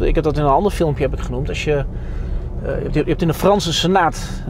[0.00, 1.48] Ik heb dat in een ander filmpje heb ik genoemd.
[1.48, 1.84] Als je, eh,
[2.62, 4.42] je, hebt, je hebt in de Franse Senaat,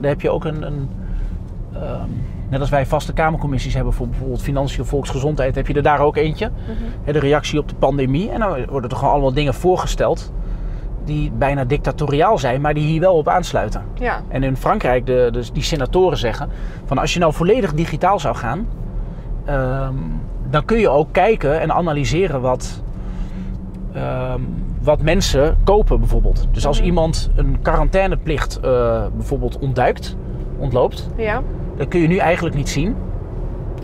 [0.00, 0.88] daar heb je ook een, een
[1.74, 2.08] ehm,
[2.48, 6.00] net als wij vaste kamercommissies hebben voor bijvoorbeeld financiën of volksgezondheid, heb je er daar
[6.00, 6.50] ook eentje.
[7.04, 8.30] Hè, de reactie op de pandemie.
[8.30, 10.32] En dan worden er gewoon allemaal dingen voorgesteld
[11.08, 13.82] die bijna dictatoriaal zijn, maar die hier wel op aansluiten.
[13.94, 14.20] ja.
[14.28, 16.48] En in Frankrijk, de, dus die senatoren zeggen:
[16.84, 18.66] van als je nou volledig digitaal zou gaan,
[19.44, 19.94] ehm,
[20.50, 22.82] dan kun je ook kijken en analyseren wat,
[23.92, 24.40] ehm,
[24.82, 26.48] wat mensen kopen, bijvoorbeeld.
[26.52, 26.86] Dus als Mhm.
[26.86, 30.16] iemand een quarantaineplicht eh, bijvoorbeeld ontduikt,
[30.58, 31.42] ontloopt, ja.
[31.76, 32.96] dat kun je nu eigenlijk niet zien.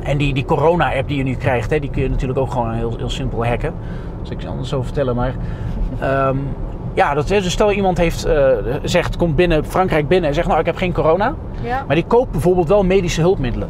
[0.02, 2.72] En die, die corona-app die je nu krijgt, hè, die kun je natuurlijk ook gewoon
[2.72, 3.72] heel, heel simpel hacken.
[4.20, 5.34] Als ik het anders zo vertellen, maar.
[6.00, 6.36] ehm,
[6.94, 8.48] ja, dat, is- dus stel iemand heeft, eh,
[8.82, 11.34] zegt, komt binnen Frankrijk binnen en zegt: Nou, ik heb geen corona.
[11.62, 11.84] ja.
[11.86, 13.68] Maar die koopt bijvoorbeeld wel medische hulpmiddelen.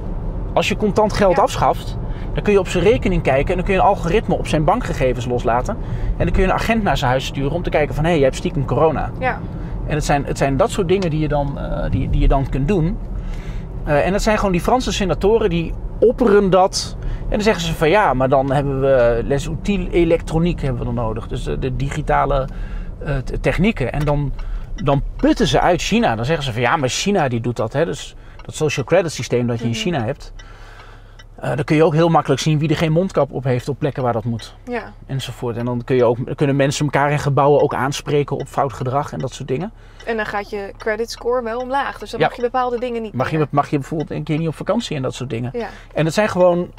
[0.53, 1.43] Als je contant geld Ja.
[1.43, 1.97] afschaft,
[2.35, 4.65] dan kun je op zijn rekening kijken en dan kun je een algoritme op zijn
[4.65, 5.77] bankgegevens loslaten.
[6.17, 8.11] En dan kun je een agent naar zijn huis sturen om te kijken: van hé,
[8.11, 9.11] hey, je hebt stiekem corona.
[9.19, 9.39] ja.
[9.87, 12.29] En het zijn, het zijn dat soort dingen die je dan, eh, die, die je
[12.29, 12.99] dan kunt doen.
[13.85, 16.97] Eh, en dat zijn gewoon die Franse senatoren die opperen dat.
[17.23, 20.85] En dan zeggen ze van ja, maar dan hebben we les outils elektroniek hebben we
[20.85, 21.29] dan nodig.
[21.29, 22.49] Dus de, de digitale
[23.05, 23.93] eh, technieken.
[23.93, 24.33] En dan,
[24.75, 26.15] dan putten ze uit China.
[26.17, 27.73] Dan zeggen ze van ja, maar China die doet dat.
[27.73, 27.85] Hè?
[27.85, 28.15] Dus
[28.45, 30.33] dat social credit systeem dat je in China hebt.
[31.37, 33.79] eh, dan kun je ook heel makkelijk zien wie er geen mondkap op heeft op
[33.79, 34.55] plekken waar dat moet.
[34.65, 34.93] ja.
[35.07, 35.57] Enzovoort.
[35.57, 39.13] En dan kun je ook, kunnen mensen elkaar in gebouwen ook aanspreken op fout gedrag
[39.13, 39.73] en dat soort dingen.
[40.07, 41.99] En dan gaat je credit score wel omlaag.
[41.99, 42.27] Dus dan Ja.
[42.27, 44.97] mag je bepaalde dingen niet Mag je, mag je bijvoorbeeld een keer niet op vakantie
[44.97, 45.51] en dat soort dingen.
[45.53, 45.69] Ja.
[45.95, 46.73] En het zijn gewoon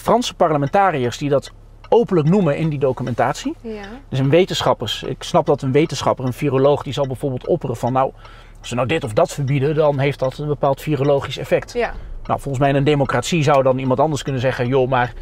[0.00, 1.52] Franse parlementariërs die dat
[1.90, 3.54] openlijk noemen in die documentatie.
[3.60, 3.82] Ja.
[4.08, 5.02] Dus een wetenschappers.
[5.02, 8.12] Ik snap dat een wetenschapper, een viroloog, die zal bijvoorbeeld opperen van nou,
[8.60, 11.72] als we nou dit of dat verbieden, dan heeft dat een bepaald virologisch effect.
[11.72, 11.92] Ja.
[12.26, 15.12] Nou, volgens mij in een democratie zou dan iemand anders kunnen zeggen, joh, maar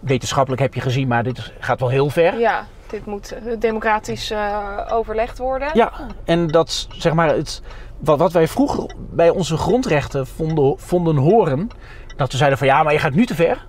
[0.00, 2.38] wetenschappelijk heb je gezien, maar dit gaat wel heel ver.
[2.38, 4.58] ja, dit moet eh, democratisch eh,
[4.90, 5.68] overlegd worden.
[5.74, 5.92] Ja,
[6.24, 7.62] en dat zeg maar het,
[7.98, 11.68] wat, wat wij vroeger bij onze grondrechten vonden, vonden horen,
[12.16, 13.66] dat we zeiden van ja, maar je gaat nu te ver.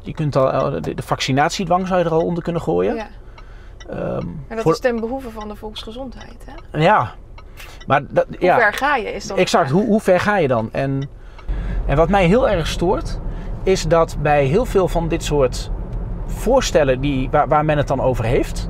[0.00, 2.94] Je kunt al, eh, de, de vaccinatiedwang zou je er al onder kunnen gooien.
[2.94, 3.06] Ja.
[3.88, 6.46] Ehm, En dat voor- is ten behoeve van de volksgezondheid.
[6.70, 6.78] Hè?
[6.78, 7.10] ja,
[7.86, 9.70] maar dat, Hoe ja, ver ga je is dan exact.
[9.70, 10.68] Hoe, hoe ver ga je dan?
[10.72, 11.08] En,
[11.86, 13.20] en wat mij heel erg stoort,
[13.62, 15.70] is dat bij heel veel van dit soort
[16.26, 18.68] voorstellen die, waar, waar men het dan over heeft,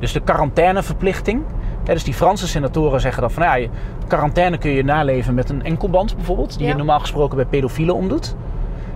[0.00, 1.42] dus de quarantaineverplichting.
[1.84, 3.68] Hè, dus die Franse senatoren zeggen dat van ja, je-
[4.06, 6.72] quarantaine kun je naleven met een enkelband bijvoorbeeld, die Ja.
[6.72, 8.34] je normaal gesproken bij pedofielen omdoet.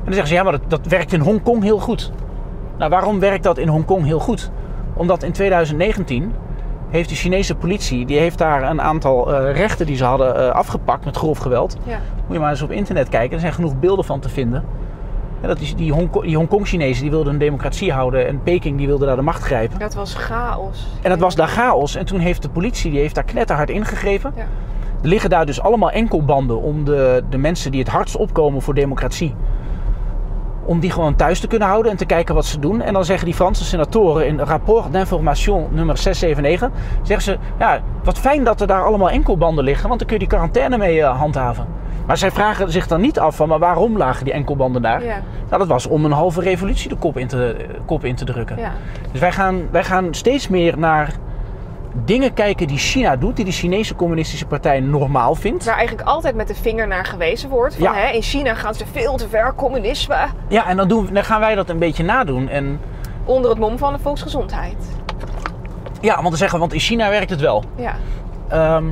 [0.01, 2.13] En dan zeggen ze ja, maar dat, dat werkt in Hongkong heel goed.
[2.79, 4.51] Nou, waarom werkt dat in Hongkong heel goed?
[4.95, 6.33] Omdat in 2019
[6.91, 10.51] heeft de Chinese politie, die heeft daar een aantal eh, rechten die ze hadden eh,
[10.51, 11.77] afgepakt met grof geweld.
[11.85, 11.99] Ja.
[12.27, 14.65] Moet je maar eens op internet kijken, er zijn genoeg beelden van te vinden.
[15.41, 18.87] Ja, dat is die, Hongko- die Hongkong-Chinezen die wilden een democratie houden en Peking die
[18.87, 19.79] wilde daar de macht grijpen.
[19.79, 20.87] Dat was chaos.
[21.03, 21.95] En het was daar chaos.
[21.95, 24.33] En toen heeft de politie die heeft daar knetterhard ingegrepen.
[24.37, 24.43] Ja.
[25.03, 28.75] Er liggen daar dus allemaal enkelbanden om de, de mensen die het hardst opkomen voor
[28.75, 29.35] democratie.
[30.71, 32.81] Om die gewoon thuis te kunnen houden en te kijken wat ze doen.
[32.81, 36.71] En dan zeggen die Franse senatoren in rapport d'information nummer 679,
[37.03, 40.27] zeggen ze, ja, wat fijn dat er daar allemaal enkelbanden liggen, want dan kun je
[40.27, 41.67] die quarantaine mee eh, handhaven.
[42.07, 45.05] Maar zij vragen zich dan niet af van, maar waarom lagen die enkelbanden daar?
[45.05, 45.21] Ja.
[45.49, 48.25] Nou, dat was om een halve revolutie de kop in te, eh, kop in te
[48.25, 48.59] drukken.
[48.59, 48.73] Ja.
[49.13, 51.15] Dus wij gaan, wij gaan steeds meer naar
[52.05, 55.65] dingen kijken die China doet, die de Chinese Communistische Partij normaal vindt.
[55.65, 57.75] Waar eigenlijk altijd met de vinger naar gewezen wordt.
[57.75, 57.95] Van, Ja.
[57.95, 60.27] hè, in China gaan ze veel te ver, communisme.
[60.49, 62.49] Ja, en dan, doen, dan gaan wij dat een beetje nadoen.
[62.49, 62.81] En
[63.25, 64.77] Onder het mom van de volksgezondheid.
[66.01, 67.65] ja, want dan zeggen want in China werkt het wel.
[67.77, 67.95] Ja.
[68.49, 68.85] Ehm,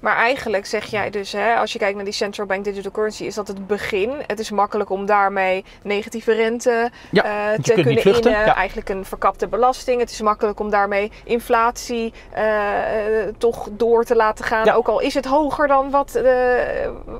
[0.00, 3.24] Maar eigenlijk zeg jij dus, hè, als je kijkt naar die central bank digital currency,
[3.24, 4.12] is dat het begin.
[4.26, 8.46] Het is makkelijk om daarmee negatieve rente Ja, eh, te kunnen vluchten, innen.
[8.46, 8.54] ja.
[8.54, 10.00] Eigenlijk een verkapte belasting.
[10.00, 14.64] Het is makkelijk om daarmee inflatie eh, eh, toch door te laten gaan.
[14.64, 14.74] Ja.
[14.74, 16.20] Ook al is het hoger dan wat,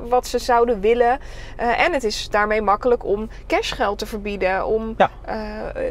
[0.08, 1.18] wat ze zouden willen.
[1.56, 4.96] En het is daarmee makkelijk om cashgeld te verbieden, om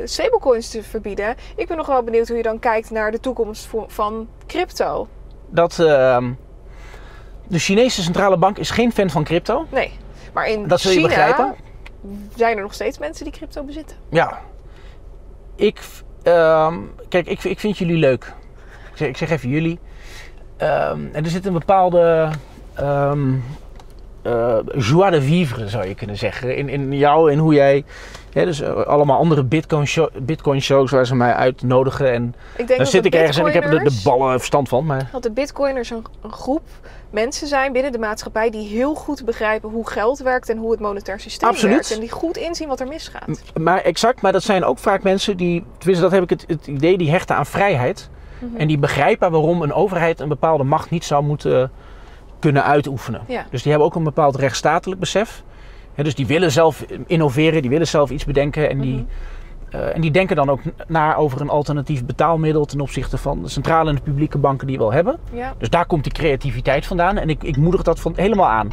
[0.03, 1.35] stablecoins te verbieden.
[1.55, 5.07] Ik ben nog wel benieuwd hoe je dan kijkt naar de toekomst van crypto.
[5.49, 6.31] dat, ehm,
[7.47, 9.65] de Chinese centrale bank is geen fan van crypto.
[9.71, 9.91] Nee,
[10.33, 11.55] maar in Dat zul je China begrijpen.
[12.35, 13.97] zijn er nog steeds mensen die crypto bezitten.
[14.09, 14.39] Ja.
[15.55, 15.79] Ik,
[16.23, 16.79] ehm,
[17.09, 18.33] kijk, ik, ik vind jullie leuk.
[18.91, 19.79] Ik zeg, ik zeg even jullie.
[20.57, 22.29] Ehm, en er zit een bepaalde
[24.27, 26.55] eh, joie de vivre, zou je kunnen zeggen.
[26.55, 27.83] In, in jou en hoe jij...
[28.45, 32.13] Dus eh, allemaal andere bitcoin, show, bitcoin shows waar ze mij uitnodigen.
[32.13, 34.85] En dan dat zit ik ergens en ik heb er de, ballen verstand van.
[34.85, 36.61] Maar Dat de bitcoiners een, een groep
[37.09, 40.79] mensen zijn binnen de maatschappij die heel goed begrijpen hoe geld werkt en hoe het
[40.79, 41.73] monetair systeem Absoluut.
[41.73, 41.91] werkt.
[41.91, 43.41] En die goed inzien wat er misgaat.
[43.59, 46.67] Maar exact, maar dat zijn ook vaak mensen die, tenminste dat heb ik het, het
[46.67, 48.09] idee, die hechten aan vrijheid.
[48.39, 48.57] Mhm.
[48.57, 51.71] En die begrijpen waarom een overheid een bepaalde macht niet zou moeten
[52.39, 53.21] kunnen uitoefenen.
[53.27, 53.45] Ja.
[53.49, 55.43] Dus die hebben ook een bepaald rechtsstatelijk besef.
[56.03, 58.69] Dus die willen zelf innoveren, die willen zelf iets bedenken.
[58.69, 59.05] En die,
[59.69, 63.49] eh, en die denken dan ook na over een alternatief betaalmiddel ten opzichte van de
[63.49, 65.17] centrale en de publieke banken die we wel hebben.
[65.33, 65.53] Ja.
[65.57, 67.17] Dus daar komt die creativiteit vandaan.
[67.17, 68.69] En ik, ik moedig dat van, helemaal aan.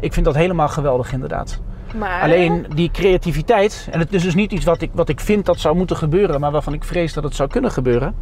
[0.00, 1.60] Ik vind dat helemaal geweldig inderdaad.
[1.98, 5.46] Maar Alleen die creativiteit, en het is dus niet iets wat ik, wat ik vind
[5.46, 8.14] dat zou moeten gebeuren, maar waarvan ik vrees dat het zou kunnen gebeuren,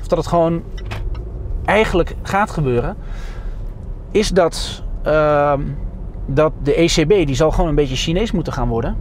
[0.00, 0.62] of dat het gewoon
[1.64, 2.96] eigenlijk gaat gebeuren,
[4.10, 5.60] is dat, ehm,
[6.34, 8.96] dat de ECB, die zal gewoon een beetje Chinees moeten gaan worden.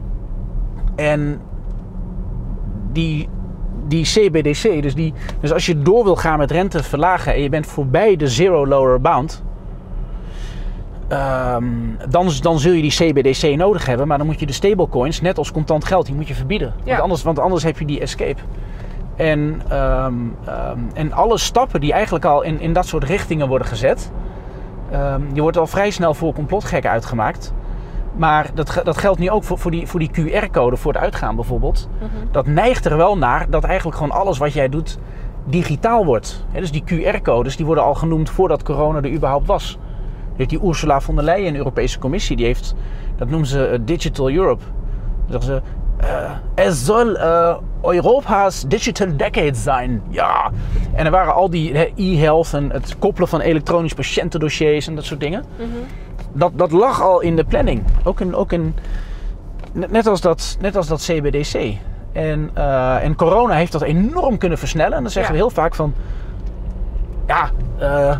[0.95, 1.41] En
[2.91, 3.29] die,
[3.87, 7.49] die CBDC, dus, die, dus als je door wil gaan met rente verlagen en je
[7.49, 9.43] bent voorbij de zero lower bound,
[11.09, 11.65] Ehm,
[12.09, 15.37] dan, dan zul je die CBDC nodig hebben, maar dan moet je de stablecoins, net
[15.37, 16.73] als contant geld, die moet je verbieden.
[16.83, 16.89] Ja.
[16.89, 18.41] Want, anders, want anders heb je die escape.
[19.15, 20.13] En, ehm,
[20.45, 24.11] ehm, en alle stappen die eigenlijk al in, in dat soort richtingen worden gezet,
[24.91, 27.53] ehm, je wordt al vrij snel voor complotgek uitgemaakt.
[28.15, 31.35] Maar dat, dat geldt nu ook voor, voor die, voor die QR-code voor het uitgaan
[31.35, 31.89] bijvoorbeeld.
[31.97, 32.31] Mhm.
[32.31, 34.99] Dat neigt er wel naar dat eigenlijk gewoon alles wat jij doet
[35.45, 36.45] digitaal wordt.
[36.53, 39.77] Dus die QR-codes die worden al genoemd voordat corona er überhaupt was.
[40.35, 42.75] heeft die Ursula von der Leyen, de Europese Commissie, die heeft,
[43.15, 44.63] dat noemen ze eh, Digital Europe.
[45.29, 45.61] Zeggen ze,
[45.99, 50.01] eh, er zal eh, Europa's Digital Decade zijn.
[50.09, 50.51] Ja.
[50.93, 55.19] En er waren al die e-health en het koppelen van elektronisch patiëntendossiers en dat soort
[55.19, 55.45] dingen.
[55.57, 55.67] Mhm.
[56.33, 57.83] Dat, dat lag al in de planning.
[58.03, 58.75] Ook in, ook in
[59.73, 61.77] net, als dat, net als dat CBDC.
[62.11, 64.97] En, eh, en corona heeft dat enorm kunnen versnellen.
[64.97, 65.39] En dan zeggen Ja.
[65.39, 65.93] we heel vaak van...
[67.27, 68.17] Ja, eh, eh,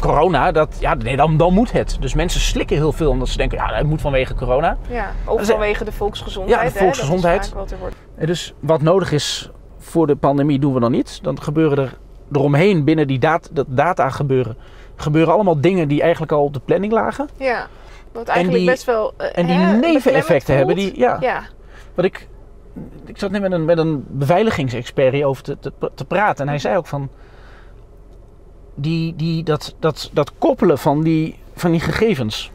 [0.00, 1.96] corona, dat, ja, nee, dan, dan moet het.
[2.00, 3.58] Dus mensen slikken heel veel omdat ze denken...
[3.58, 4.76] Ja, het moet vanwege corona.
[4.88, 6.60] Ja, ook vanwege de volksgezondheid.
[6.60, 7.52] Ja, de dat volksgezondheid.
[7.52, 7.94] wat er wordt.
[8.18, 11.18] Dus wat nodig is voor de pandemie doen we dan niet.
[11.22, 11.98] Dan gebeuren er
[12.32, 14.56] eromheen binnen die dat, dat data gebeuren...
[14.96, 17.28] gebeuren allemaal dingen die eigenlijk al op de planning lagen.
[17.36, 17.66] Ja,
[18.12, 19.12] wat eigenlijk die- best wel.
[19.16, 20.98] eh, En die hè, neveneffecten hebben die...
[20.98, 21.16] Ja.
[21.20, 21.42] Ja,
[21.94, 22.28] Wat ik,
[23.04, 26.42] ik zat net met een, met een beveiligingsexpert hierover te, te, te praten.
[26.44, 27.08] En hij zei ook van...
[28.74, 32.50] Die, die, dat, dat, dat koppelen van die, van die gegevens.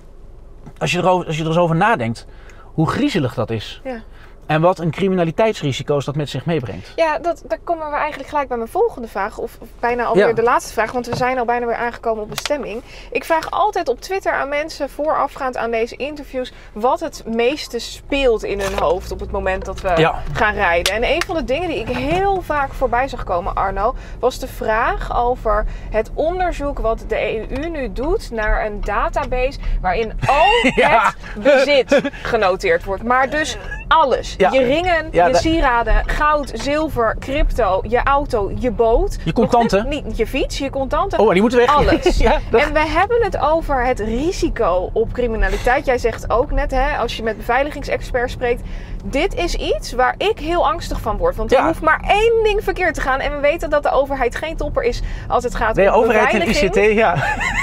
[0.78, 2.26] Als je, erover, als je er eens over nadenkt.
[2.64, 3.82] Hoe griezelig dat is.
[3.84, 4.04] Ja.
[4.46, 6.92] En wat een criminaliteitsrisico's dat met zich meebrengt.
[6.96, 9.38] ja dat, daar komen we eigenlijk gelijk bij mijn volgende vraag.
[9.38, 10.34] Of, bijna alweer Ja.
[10.34, 12.82] de laatste vraag, want we zijn al bijna weer aangekomen op bestemming.
[13.12, 16.54] Ik vraag altijd op Twitter aan mensen voorafgaand aan deze interviews.
[16.74, 20.22] wat het meeste speelt in hun hoofd op het moment dat we Ja.
[20.34, 20.94] gaan rijden.
[20.94, 24.48] En een van de dingen die ik heel vaak voorbij zag komen, Arno, was de
[24.48, 31.14] vraag over het onderzoek wat de EU nu doet naar een database waarin al Ja.
[31.28, 33.04] het bezit genoteerd wordt.
[33.04, 34.35] Maar dus alles.
[34.38, 34.52] Ja.
[34.52, 39.18] Je ringen, Ja, je sieraden, goud, zilver, crypto, je auto, je boot.
[39.24, 39.90] Je contanten.
[39.90, 41.20] Niet je fiets, je contanten.
[41.20, 41.76] Oh, die moeten weg.
[41.76, 42.18] Alles.
[42.28, 45.86] ja, dat- En we hebben het over het risico op criminaliteit.
[45.86, 48.62] Jij zegt ook net, hè, als je met beveiligingsexperts spreekt.
[49.06, 51.36] Dit is iets waar ik heel angstig van word.
[51.36, 53.20] Want er hoeft maar één ding verkeerd te gaan.
[53.20, 56.34] En we weten dat de overheid geen topper is als het gaat Nee, om overheid
[56.34, 56.76] en beveiliging.
[56.88, 57.16] ICT, ja.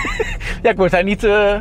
[0.63, 1.25] ja, ik word daar niet...
[1.25, 1.55] eh,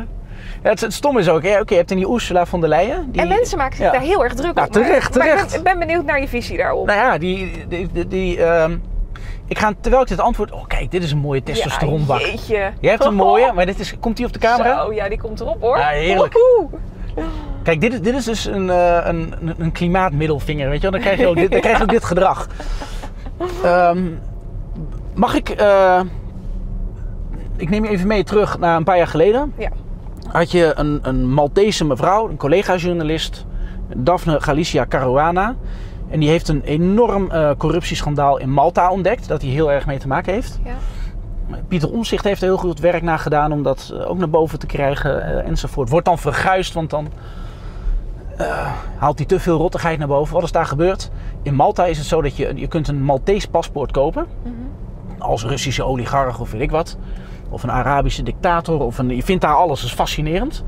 [0.62, 3.08] Ja, het, het stom is ook, oké, je hebt in die Ursula von der Leyen...
[3.10, 3.92] Die, En mensen maken zich ja.
[3.92, 4.72] daar heel erg druk Nou, op.
[4.72, 5.42] terecht, Maar- terecht.
[5.44, 6.86] ik, ben, ik ben benieuwd naar je visie daarop.
[6.86, 7.64] Nou ja, die...
[7.68, 8.76] die, die, die, ehm,
[9.46, 10.52] ik ga, terwijl ik dit antwoord...
[10.52, 12.20] Oh, kijk, dit is een mooie testosteronbak.
[12.20, 12.70] Ja, jeetje.
[12.80, 14.84] Jij hebt een mooie, maar dit is, komt die op de camera?
[14.84, 15.78] Zo, ja, die komt erop hoor.
[15.78, 16.32] Ja, heerlijk.
[16.32, 16.78] Woehoe.
[17.62, 20.90] Kijk, dit, is- dit is dus een, eh, een, een- een klimaatmiddelvinger, weet je wel?
[20.90, 22.46] Dan krijg je ook dit, dan krijg je ook dit gedrag.
[23.64, 24.02] Ehm,
[25.14, 25.48] mag ik...
[25.48, 26.00] eh,
[27.56, 29.52] ik neem je even mee terug naar een paar jaar geleden.
[29.58, 29.70] Ja.
[30.32, 33.46] Had je een, een Maltese mevrouw, een collega-journalist,
[33.96, 35.54] Daphne Galicia Caruana.
[36.10, 39.98] En die heeft een enorm eh, corruptieschandaal in Malta ontdekt, dat hij heel erg mee
[39.98, 40.60] te maken heeft.
[40.64, 40.74] Ja.
[41.68, 44.58] Pieter Omzicht heeft er heel goed werk naar gedaan om dat eh, ook naar boven
[44.58, 45.88] te krijgen eh, enzovoort.
[45.88, 47.08] Wordt dan verguisd, want dan
[48.96, 50.34] haalt hij te veel rottigheid naar boven.
[50.34, 51.10] Wat is daar gebeurd?
[51.42, 54.26] In Malta is het zo dat je, je kunt een Maltese paspoort kopen.
[55.18, 56.96] Als Russische oligarch of weet ik wat.
[57.52, 58.80] Of een Arabische dictator.
[58.80, 60.64] Of een, je vindt daar alles, is fascinerend.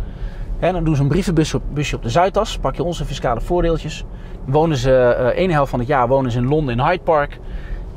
[0.61, 2.59] Dan doen ze een brievenbusje op, busje op de Zuidas.
[2.59, 4.05] Pak je onze fiscale voordeeltjes.
[4.45, 7.41] Wonen ze, eh ene helft van het jaar wonen ze in Londen in Hyde Park.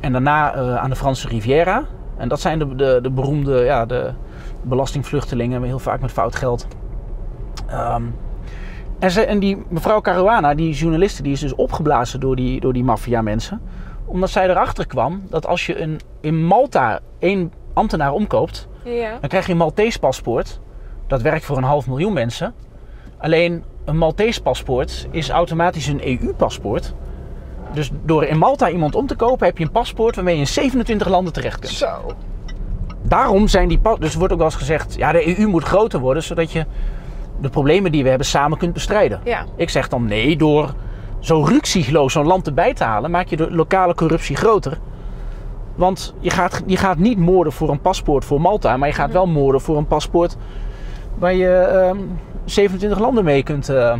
[0.00, 1.84] En daarna eh, aan de Franse Riviera.
[2.16, 4.12] En dat zijn de, de, de beroemde ja, de
[4.62, 6.66] belastingvluchtelingen, heel vaak met fout geld.
[7.66, 8.02] Ehm,
[8.98, 12.72] en, ze, en die mevrouw Caruana, die journaliste, die is dus opgeblazen door die, door
[12.72, 13.60] die maffia-mensen.
[14.04, 19.18] Omdat zij erachter kwam dat als je een, in Malta één ambtenaar omkoopt, Ja.
[19.20, 20.60] dan krijg je een Maltese paspoort.
[21.06, 22.54] Dat werkt voor een half miljoen mensen.
[23.18, 26.94] Alleen een Maltese paspoort is automatisch een EU-paspoort.
[27.72, 30.46] Dus door in Malta iemand om te kopen heb je een paspoort waarmee je in
[30.46, 31.72] 27 landen terecht kunt.
[31.72, 32.14] Zo.
[33.02, 33.98] Daarom zijn die pas.
[33.98, 36.66] Dus er wordt ook wel eens gezegd: ja, de EU moet groter worden zodat je
[37.40, 39.20] de problemen die we hebben samen kunt bestrijden.
[39.24, 39.44] Ja.
[39.56, 40.74] Ik zeg dan nee, door
[41.20, 44.78] zo ruksigloos zo'n land erbij te halen, maak je de lokale corruptie groter.
[45.78, 49.12] Want je gaat, je gaat niet moorden voor een paspoort voor Malta, maar je gaat
[49.12, 50.36] wel moorden voor een paspoort
[51.18, 51.98] waar je ehm,
[52.44, 53.68] 27 landen mee kunt.
[53.68, 53.94] eh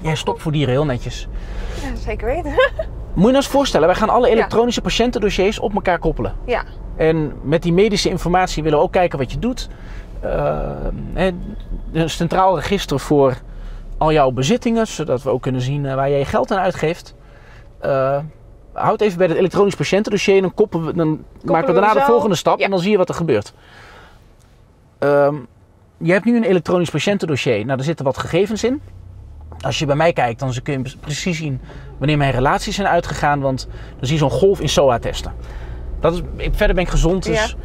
[0.00, 1.28] Jij stopt voor dieren heel netjes.
[1.82, 2.50] Ja, zeker weten.
[3.14, 6.34] Moet je nou eens voorstellen, wij gaan alle elektronische patiëntendossiers op elkaar koppelen.
[6.46, 6.64] ja.
[6.96, 9.68] En met die medische informatie willen we ook kijken wat je doet.
[10.24, 10.60] Uh,
[11.92, 13.34] een centraal register voor
[13.98, 17.14] al jouw bezittingen, zodat we ook kunnen zien eh, waar jij je geld aan uitgeeft.
[17.84, 18.18] Uh,
[18.74, 22.00] houd even bij het elektronisch patiëntendossier en dan, koppelen we, dan maken we daarna de
[22.06, 22.64] volgende stap Ja.
[22.64, 23.52] en dan zie je wat er gebeurt.
[24.98, 25.46] Um,
[25.96, 27.64] je hebt nu een elektronisch patiëntendossier.
[27.66, 28.80] Nou, er zitten wat gegevens in.
[29.60, 31.60] Als je bij mij kijkt, dan kun je precies zien
[31.98, 33.40] wanneer mijn relaties zijn uitgegaan.
[33.40, 33.68] Want
[33.98, 35.32] dan zie je zo'n golf in SOA-testen.
[36.00, 36.20] Dat is,
[36.52, 37.56] verder ben ik gezond, dus Ja.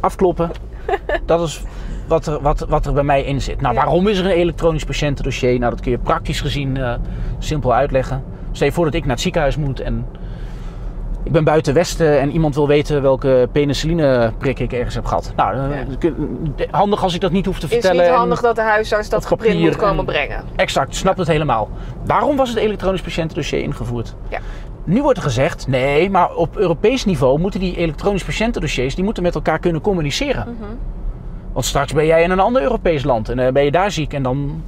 [0.00, 0.50] afkloppen.
[1.26, 1.62] dat is
[2.08, 3.60] wat er, wat, wat er bij mij in zit.
[3.60, 3.80] Nou, Ja.
[3.80, 5.58] waarom is er een elektronisch patiëntendossier?
[5.58, 6.94] Nou, dat kun je praktisch gezien eh,
[7.38, 8.24] simpel uitleggen.
[8.52, 10.06] Stel je voor dat ik naar het ziekenhuis moet en
[11.26, 15.32] ik ben buiten Westen en iemand wil weten welke penicillineprik ik ergens heb gehad.
[15.36, 15.78] Nou, eh,
[16.56, 16.64] Ja.
[16.70, 17.96] handig als ik dat niet hoef te Is vertellen.
[18.02, 20.44] niet en- handig dat de huisarts dat geprint moet komen en- brengen.
[20.56, 21.68] Exact, snap het helemaal.
[22.04, 24.14] Daarom was het elektronisch patiëntendossier ingevoerd.
[24.28, 24.38] Ja.
[24.84, 29.22] Nu wordt er gezegd, nee, maar op Europees niveau moeten die elektronisch patiëntendossiers die moeten
[29.22, 30.46] met elkaar kunnen communiceren.
[30.60, 30.70] Mhm.
[31.52, 34.12] Want straks ben jij in een ander Europees land en eh, ben je daar ziek
[34.12, 34.62] en dan,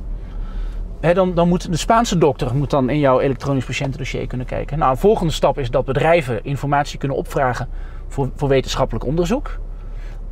[1.00, 4.78] hè, dan, dan moet de Spaanse dokter moet dan in jouw elektronisch patiëntendossier kunnen kijken.
[4.78, 7.68] Nou, een volgende stap is dat bedrijven informatie kunnen opvragen
[8.08, 9.58] voor, voor wetenschappelijk onderzoek.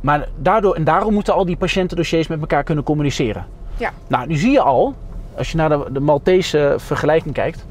[0.01, 3.45] Maar daardoor, en daarom moeten al die patiëntendossiers met elkaar kunnen communiceren.
[3.77, 3.91] Ja.
[4.07, 4.95] Nou, nu zie je al,
[5.37, 7.65] als je naar de, de Maltese vergelijking kijkt,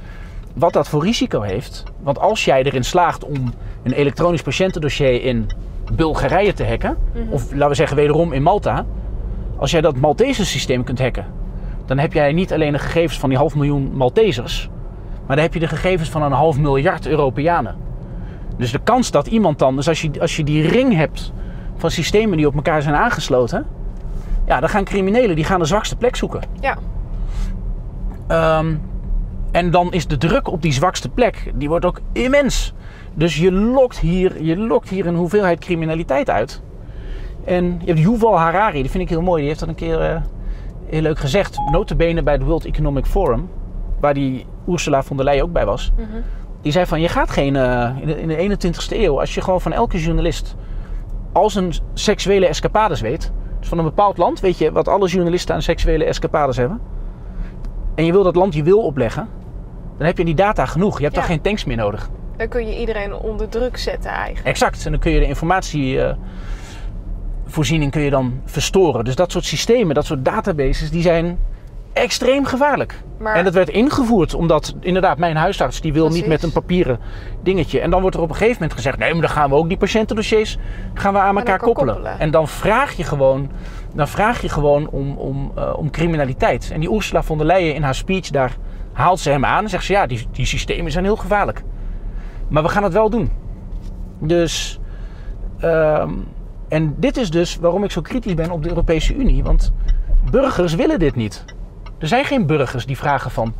[0.54, 1.84] wat dat voor risico heeft.
[2.02, 5.46] Want als jij erin slaagt om een elektronisch patiëntendossier in
[5.92, 6.96] Bulgarije te hacken,
[7.30, 8.86] of laten we zeggen wederom in Malta,
[9.56, 11.26] als jij dat Maltese systeem kunt hacken,
[11.86, 14.68] dan heb jij niet alleen de gegevens van die half miljoen Maltesers,
[15.26, 17.76] maar dan heb je de gegevens van een half miljard Europeanen.
[18.56, 21.32] Dus de kans dat iemand dan, dus als je, als je die ring hebt
[21.76, 23.66] van systemen die op elkaar zijn aangesloten,
[24.46, 26.42] ja, dan gaan criminelen die gaan de zwakste plek zoeken.
[26.60, 26.78] Ja.
[28.26, 28.74] Ehm,
[29.52, 32.74] en dan is de druk op die zwakste plek, die wordt ook immens.
[33.14, 36.62] Dus je lokt hier, je lokt hier een hoeveelheid criminaliteit uit.
[37.44, 39.38] En je hebt Yuval Harari, die vind ik heel mooi.
[39.38, 40.20] Die heeft dat een keer eh,
[40.88, 41.58] heel leuk gezegd.
[41.70, 43.48] Notabene bij het World Economic Forum,
[44.00, 45.92] waar die Ursula von der Leyen ook bij was.
[45.96, 46.04] Mhm.
[46.60, 49.40] Die zei van, je gaat geen, eh, in, de, in de 21ste eeuw, als je
[49.40, 50.54] gewoon van elke journalist
[51.32, 53.32] al zijn seksuele escapades weet.
[53.60, 56.80] Dus van een bepaald land weet je wat alle journalisten aan seksuele escapades hebben.
[57.94, 59.28] En je wil dat land je wil opleggen.
[59.98, 60.96] Dan heb je die data genoeg.
[60.96, 61.20] Je hebt Ja.
[61.20, 62.08] dan geen tanks meer nodig.
[62.36, 64.46] Dan kun je iedereen onder druk zetten eigenlijk.
[64.46, 64.84] Exact.
[64.84, 65.26] En dan kun je de
[67.46, 69.04] informatievoorziening kun je dan verstoren.
[69.04, 71.38] Dus dat soort systemen, dat soort databases, die zijn
[71.92, 73.02] extreem gevaarlijk.
[73.18, 76.98] Maar En dat werd ingevoerd omdat inderdaad mijn huisarts die wil niet met een papieren
[77.42, 77.80] dingetje.
[77.80, 79.68] En dan wordt er op een gegeven moment gezegd: nee, maar dan gaan we ook
[79.68, 80.58] die patiëntendossiers
[80.94, 82.18] gaan we aan elkaar koppelen.
[82.18, 83.50] En dan vraag je gewoon,
[83.94, 86.70] dan vraag je gewoon om, om, eh, om criminaliteit.
[86.72, 88.56] En die Ursula von der Leyen in haar speech daar
[88.92, 91.62] haalt ze hem aan en zegt ze: ja, die, die systemen zijn heel gevaarlijk.
[92.48, 93.30] Maar we gaan het wel doen.
[94.20, 94.80] Dus.
[95.60, 96.12] ehm,
[96.68, 99.42] en dit is dus waarom ik zo kritisch ben op de Europese Unie.
[99.42, 99.72] Want
[100.30, 101.44] burgers willen dit niet.
[101.98, 103.54] Er zijn geen burgers die vragen van...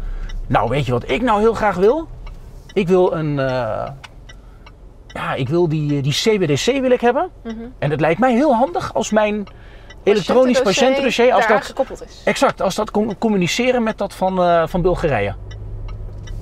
[0.47, 2.09] Nou, weet je wat ik nou heel graag wil?
[2.73, 3.39] Ik wil een...
[3.39, 3.89] eh,
[5.07, 7.31] ja, ik wil die, die CBDC wil ik hebben.
[7.45, 7.55] Mhm.
[7.79, 9.47] En het lijkt mij heel handig als mijn
[10.03, 11.33] elektronisch patiëntendossier...
[11.33, 12.23] Als dat, gekoppeld is.
[12.25, 15.35] exact, als dat communiceren met dat van, eh, van Bulgarije.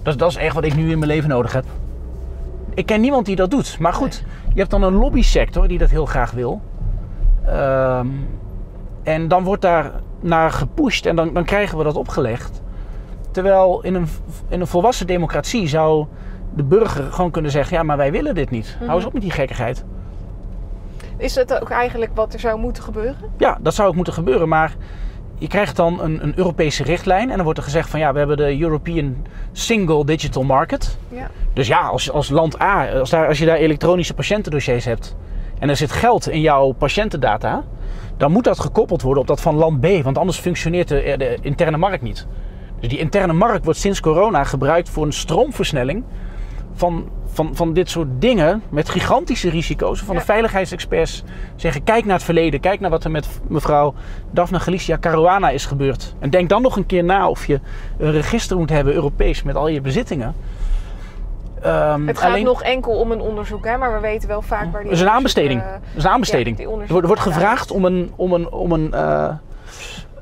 [0.02, 1.64] Dat, dat is echt wat ik nu in mijn leven nodig heb.
[2.74, 3.78] Ik ken niemand die dat doet.
[3.78, 4.24] Maar goed,
[4.54, 6.60] je hebt dan een lobbysector die dat heel graag wil.
[7.46, 8.08] Ehm,
[9.02, 12.62] en dan wordt daar naar gepusht en dan, dan krijgen we dat opgelegd.
[13.30, 14.06] Terwijl in een,
[14.48, 16.06] in een volwassen democratie zou
[16.54, 18.76] de burger gewoon kunnen zeggen: Ja, maar wij willen dit niet.
[18.78, 19.84] Hou eens op met die gekkigheid.
[21.16, 23.30] Is dat ook eigenlijk wat er zou moeten gebeuren?
[23.36, 24.48] Ja, dat zou ook moeten gebeuren.
[24.48, 24.74] Maar
[25.38, 27.30] je krijgt dan een, een Europese richtlijn.
[27.30, 30.98] En dan wordt er gezegd: van ja, we hebben de European Single Digital Market.
[31.08, 31.30] Ja.
[31.52, 35.16] Dus ja, als, als land A, als, daar, als je daar elektronische patiëntendossiers hebt
[35.58, 37.64] en er zit geld in jouw patiëntendata,
[38.16, 41.38] dan moet dat gekoppeld worden op dat van land B, want anders functioneert de, de
[41.40, 42.26] interne markt niet.
[42.80, 46.04] Dus die interne markt wordt sinds corona gebruikt voor een stroomversnelling
[46.72, 50.00] van, van, van dit soort dingen met gigantische risico's.
[50.00, 50.20] Van Ja.
[50.20, 51.22] de veiligheidsexperts
[51.56, 53.94] zeggen: kijk naar het verleden, kijk naar wat er met mevrouw
[54.30, 56.14] Daphne Galicia Caruana is gebeurd.
[56.18, 57.60] En denk dan nog een keer na of je
[57.98, 60.34] een register moet hebben, Europees, met al je bezittingen.
[61.62, 63.76] Ehm, Het gaat alleen- nog enkel om een onderzoek, hè?
[63.76, 65.62] maar we weten wel vaak waar die dat is een aanbesteding.
[65.62, 66.58] Dat is een aanbesteding.
[66.58, 66.64] ja,
[66.96, 68.12] er wordt, gevraagd om een.
[68.16, 69.30] Om een, om een eh,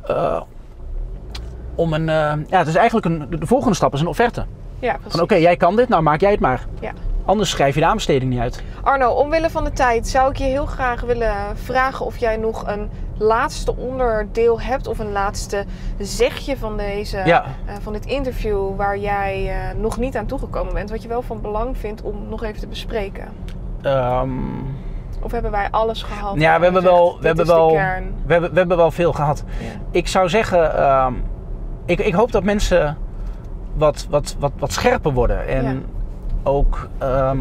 [0.07, 0.41] eh,
[1.75, 2.05] om een
[2.49, 4.45] ja, het is eigenlijk een, de volgende stap is een offerte.
[4.83, 5.13] Ja, precies.
[5.13, 6.67] Van oké, jij kan dit, nou maak jij het maar.
[6.81, 6.93] Ja.
[7.25, 8.63] Anders schrijf je de aanbesteding niet uit.
[8.83, 12.67] Arno, omwille van de tijd zou ik je heel graag willen vragen of jij nog
[12.67, 15.65] een laatste onderdeel hebt of een laatste
[15.99, 17.45] zegje van, deze, Ja.
[17.67, 21.23] eh, van dit interview waar jij eh, nog niet aan toegekomen bent, wat je wel
[21.23, 23.29] van belang vindt om nog even te bespreken.
[23.83, 24.31] Ehm,
[25.23, 26.41] Of hebben wij alles gehad?
[26.41, 29.45] ja, we hebben wel, we hebben wel, we hebben, we hebben wel veel gehad.
[29.61, 29.67] Ja.
[29.91, 31.13] Ik zou zeggen, ehm,
[31.87, 32.97] ik, ik hoop dat mensen
[33.75, 35.47] wat, wat, wat, wat scherper worden.
[35.49, 35.75] En Ja.
[36.43, 37.39] ook, ehm,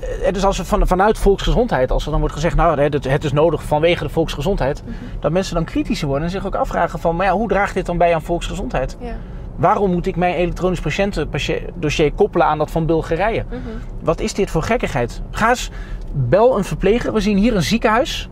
[0.00, 3.24] het is als er van, vanuit volksgezondheid, als er dan wordt gezegd, nou het, het
[3.24, 4.94] is nodig vanwege de volksgezondheid, Mhm.
[5.20, 7.86] dat mensen dan kritischer worden en zich ook afvragen van, maar ja, hoe draagt dit
[7.86, 8.96] dan bij aan volksgezondheid?
[9.00, 9.12] Ja.
[9.56, 13.44] Waarom moet ik mijn elektronisch patiëntendossier koppelen aan dat van Bulgarije?
[13.48, 13.58] Mhm.
[14.02, 15.22] Wat is dit voor gekkigheid?
[15.30, 15.70] Ga eens,
[16.12, 17.12] bel een verpleger.
[17.12, 18.28] We zien hier een ziekenhuis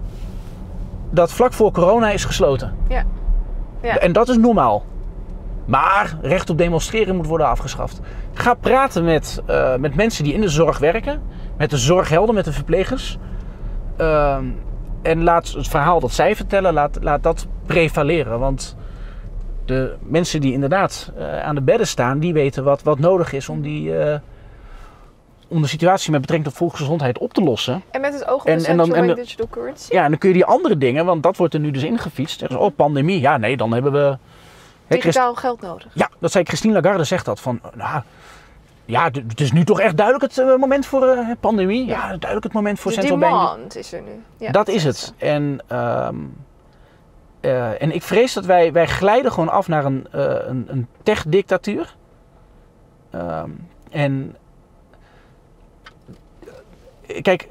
[1.11, 2.75] dat vlak voor corona is gesloten.
[2.89, 3.05] Ja.
[3.83, 3.97] Ja.
[3.99, 4.85] En dat is normaal.
[5.69, 8.01] Maar recht op demonstreren moet worden afgeschaft.
[8.33, 11.23] Ga praten met, eh, met mensen die in de zorg werken.
[11.57, 13.19] Met de zorghelden, met de verplegers.
[13.97, 14.45] Ehm,
[15.03, 18.39] en laat het verhaal dat zij vertellen, laat, laat dat prevaleren.
[18.39, 18.77] Want
[19.65, 23.49] de mensen die inderdaad eh, aan de bedden staan, die weten wat, wat nodig is
[23.49, 24.19] om, die, eh,
[25.49, 27.83] om de situatie met betrekking tot volksgezondheid op te lossen.
[27.91, 29.93] En met het oog op En- de en dan- en digital currency.
[29.93, 32.43] Ja, en dan kun je die andere dingen, want dat wordt er nu dus ingefietst.
[32.43, 33.21] Er is, oh, pandemie.
[33.21, 34.19] Ja, nee, dan hebben we...
[34.89, 35.87] Digitaal geld nodig.
[35.93, 37.41] Ja, dat zei Christine Lagarde, zegt dat.
[37.41, 38.03] Van, nou,
[38.85, 41.87] ja, het is nu toch echt duidelijk het eh, moment voor eh, pandemie.
[41.87, 43.33] Ja, duidelijk het moment voor de central bank.
[43.33, 44.23] demand is er nu.
[44.39, 45.15] Ja, dat is het.
[45.19, 46.17] En, ehm,
[47.41, 50.87] eh, en ik vrees dat wij, wij glijden gewoon af naar een, eh, een, een
[51.03, 51.97] tech-dictatuur.
[53.11, 53.51] Ehm,
[53.91, 54.37] en
[57.23, 57.49] kijk,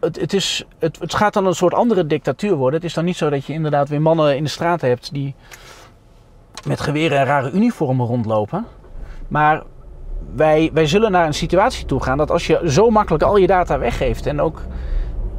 [0.00, 2.80] het, het, is, het, het gaat dan een soort andere dictatuur worden.
[2.80, 5.34] Het is dan niet zo dat je inderdaad weer mannen in de straat hebt die
[6.68, 8.66] met geweren en rare uniformen rondlopen.
[9.28, 9.62] Maar
[10.34, 13.46] wij, wij zullen naar een situatie toe gaan dat als je zo makkelijk al je
[13.46, 14.62] data weggeeft en ook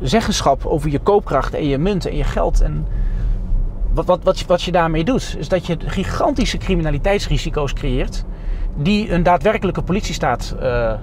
[0.02, 2.88] zeggenschap over je koopkracht en je munt en je geld en
[3.94, 8.26] wat, wat, wat, je, wat je daarmee doet, is dat je gigantische criminaliteitsrisico's creëert
[8.76, 10.94] die een daadwerkelijke politiestaat eh,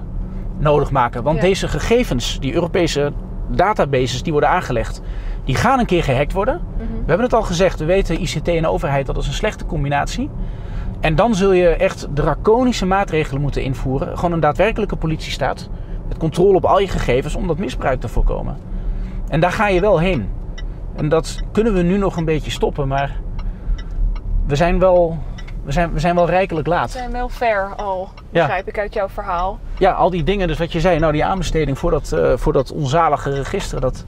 [0.57, 1.23] nodig maken.
[1.23, 1.41] Want Ja.
[1.41, 3.13] deze gegevens, die Europese
[3.47, 5.01] databases die worden aangelegd,
[5.43, 6.55] die gaan een keer gehackt worden.
[6.55, 6.87] Mhm.
[6.87, 10.29] We hebben het al gezegd, we weten ICT en overheid, dat is een slechte combinatie.
[10.99, 14.15] En dan zul je echt draconische maatregelen moeten invoeren.
[14.15, 15.69] Gewoon een daadwerkelijke politiestaat.
[16.07, 18.57] Met controle op al je gegevens om dat misbruik te voorkomen.
[19.27, 20.29] En daar ga je wel heen.
[20.95, 23.19] En dat kunnen we nu nog een beetje stoppen, maar
[24.47, 25.17] we zijn wel,
[25.67, 26.91] we zijn, we zijn wel rijkelijk We laat.
[26.91, 28.41] zijn wel ver al, Ja.
[28.45, 29.59] begrijp ik uit jouw verhaal.
[29.77, 32.53] Ja, al die dingen, dus wat je zei, nou die aanbesteding voor dat, eh, voor
[32.53, 34.05] dat onzalige register, dat,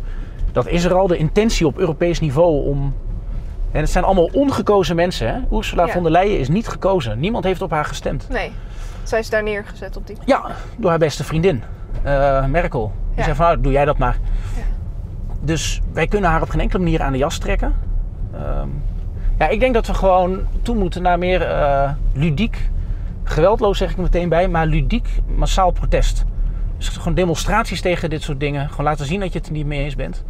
[0.51, 1.07] dat is er al.
[1.07, 2.93] De intentie op Europees niveau om.
[3.71, 5.27] En het zijn allemaal ongekozen mensen.
[5.33, 5.57] Hè?
[5.57, 5.91] Ursula Ja.
[5.91, 7.19] von der Leyen is niet gekozen.
[7.19, 8.29] Niemand heeft op haar gestemd.
[8.29, 8.51] Nee,
[9.03, 10.17] zij is daar neergezet op die...
[10.25, 10.45] Ja,
[10.77, 11.63] door haar beste vriendin,
[12.03, 12.91] eh, Merkel.
[13.07, 13.23] Die Ja.
[13.23, 14.17] zei van, nou, doe jij dat maar.
[14.55, 14.61] Ja.
[15.41, 17.75] Dus wij kunnen haar op geen enkele manier aan de jas trekken.
[18.33, 18.67] Ehm,
[19.39, 22.69] ja, ik denk dat we gewoon toe moeten naar meer eh, ludiek,
[23.23, 26.25] geweldloos zeg ik meteen bij, maar ludiek massaal protest.
[26.77, 28.69] Dus gewoon demonstraties tegen dit soort dingen.
[28.69, 30.23] Gewoon laten zien dat je het er niet mee eens bent.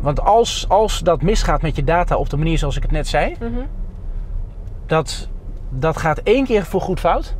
[0.00, 3.08] Want als, als dat misgaat met je data op de manier zoals ik het net
[3.08, 3.60] zei, Mhm.
[4.86, 5.28] dat,
[5.70, 7.36] dat gaat één keer voor goed fout.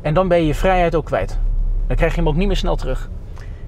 [0.00, 1.38] En dan ben je je vrijheid ook kwijt.
[1.86, 3.10] Dan krijg je hem ook niet meer snel terug.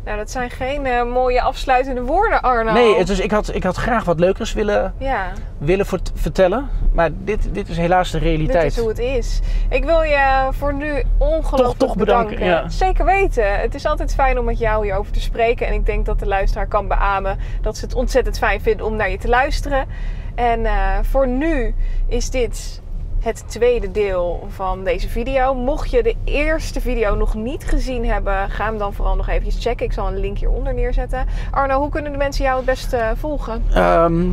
[0.05, 2.73] Nou, dat zijn geen eh, mooie afsluitende woorden, Arno.
[2.73, 6.69] Nee, is, ik, had, ik had graag wat leukers willen, Ja, willen vert- vertellen.
[6.93, 8.73] Maar dit, dit is helaas de dit realiteit.
[8.73, 9.41] is hoe het is.
[9.69, 12.69] Ik wil je voor nu ongelooflijk Toch- toch bedanken, ja.
[12.69, 13.61] Zeker weten.
[13.61, 15.67] Het is altijd fijn om met jou hierover te spreken.
[15.67, 18.97] En ik denk dat de luisteraar kan beamen dat ze het ontzettend fijn vinden om
[18.97, 19.87] naar je te luisteren.
[20.35, 21.75] En eh, voor nu
[22.09, 22.83] is dit
[23.25, 25.55] het tweede deel van deze video.
[25.55, 29.63] Mocht je de eerste video nog niet gezien hebben, ga hem dan vooral nog eventjes
[29.65, 29.87] checken.
[29.87, 31.27] Ik zal een link hieronder neerzetten.
[31.51, 33.63] Arno, hoe kunnen de mensen jou het beste volgen?
[33.75, 34.33] Ehm,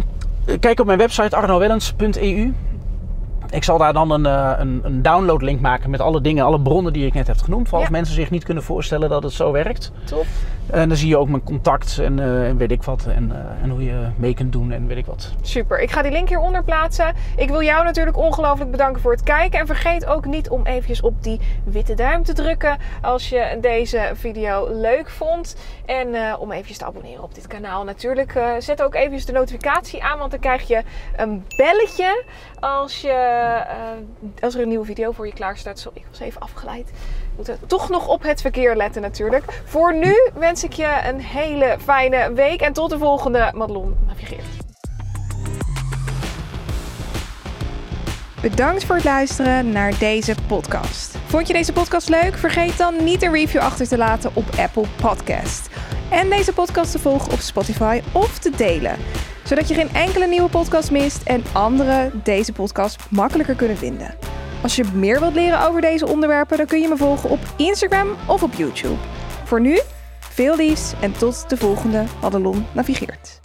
[0.59, 2.53] kijk op mijn website arnowellens.eu.
[3.49, 6.93] Ik zal daar dan een, eh, een, een downloadlink maken met alle dingen, alle bronnen
[6.93, 7.67] die ik net heb genoemd.
[7.69, 7.91] Voor als Ja.
[7.93, 9.91] mensen zich niet kunnen voorstellen dat het zo werkt.
[10.03, 10.25] Top.
[10.69, 13.05] En dan zie je ook mijn contact en, eh, en weet ik wat.
[13.05, 15.33] En, eh, en hoe je mee kunt doen en weet ik wat.
[15.41, 15.79] Super.
[15.79, 17.13] Ik ga die link hieronder plaatsen.
[17.35, 19.59] Ik wil jou natuurlijk ongelooflijk bedanken voor het kijken.
[19.59, 24.11] En vergeet ook niet om eventjes op die witte duim te drukken als je deze
[24.13, 25.55] video leuk vond.
[25.85, 27.83] En eh, om eventjes te abonneren op dit kanaal.
[27.83, 30.83] Natuurlijk zet ook eventjes de notificatie aan, want dan krijg je
[31.15, 32.23] een belletje
[32.59, 33.63] als, je,
[34.39, 35.79] als er een nieuwe video voor je klaar staat.
[35.79, 36.91] Zo, ik was even afgeleid.
[37.67, 39.61] Toch nog op het verkeer letten natuurlijk.
[39.65, 42.61] Voor nu wens ik je een hele fijne week.
[42.61, 44.45] En tot de volgende Madelon Navigeert.
[48.41, 51.17] Bedankt voor het luisteren naar deze podcast.
[51.25, 52.37] Vond je deze podcast leuk?
[52.37, 55.69] Vergeet dan niet een review achter te laten op Apple Podcast.
[56.09, 58.95] En deze podcast te volgen op Spotify of te delen.
[59.43, 64.15] Zodat je geen enkele nieuwe podcast mist en anderen deze podcast makkelijker kunnen vinden.
[64.61, 68.07] Als je meer wilt leren over deze onderwerpen, dan kun je me volgen op Instagram
[68.27, 68.97] of op YouTube.
[69.43, 69.79] Voor nu,
[70.19, 73.40] veel liefs en tot de volgende Madelon Navigeert.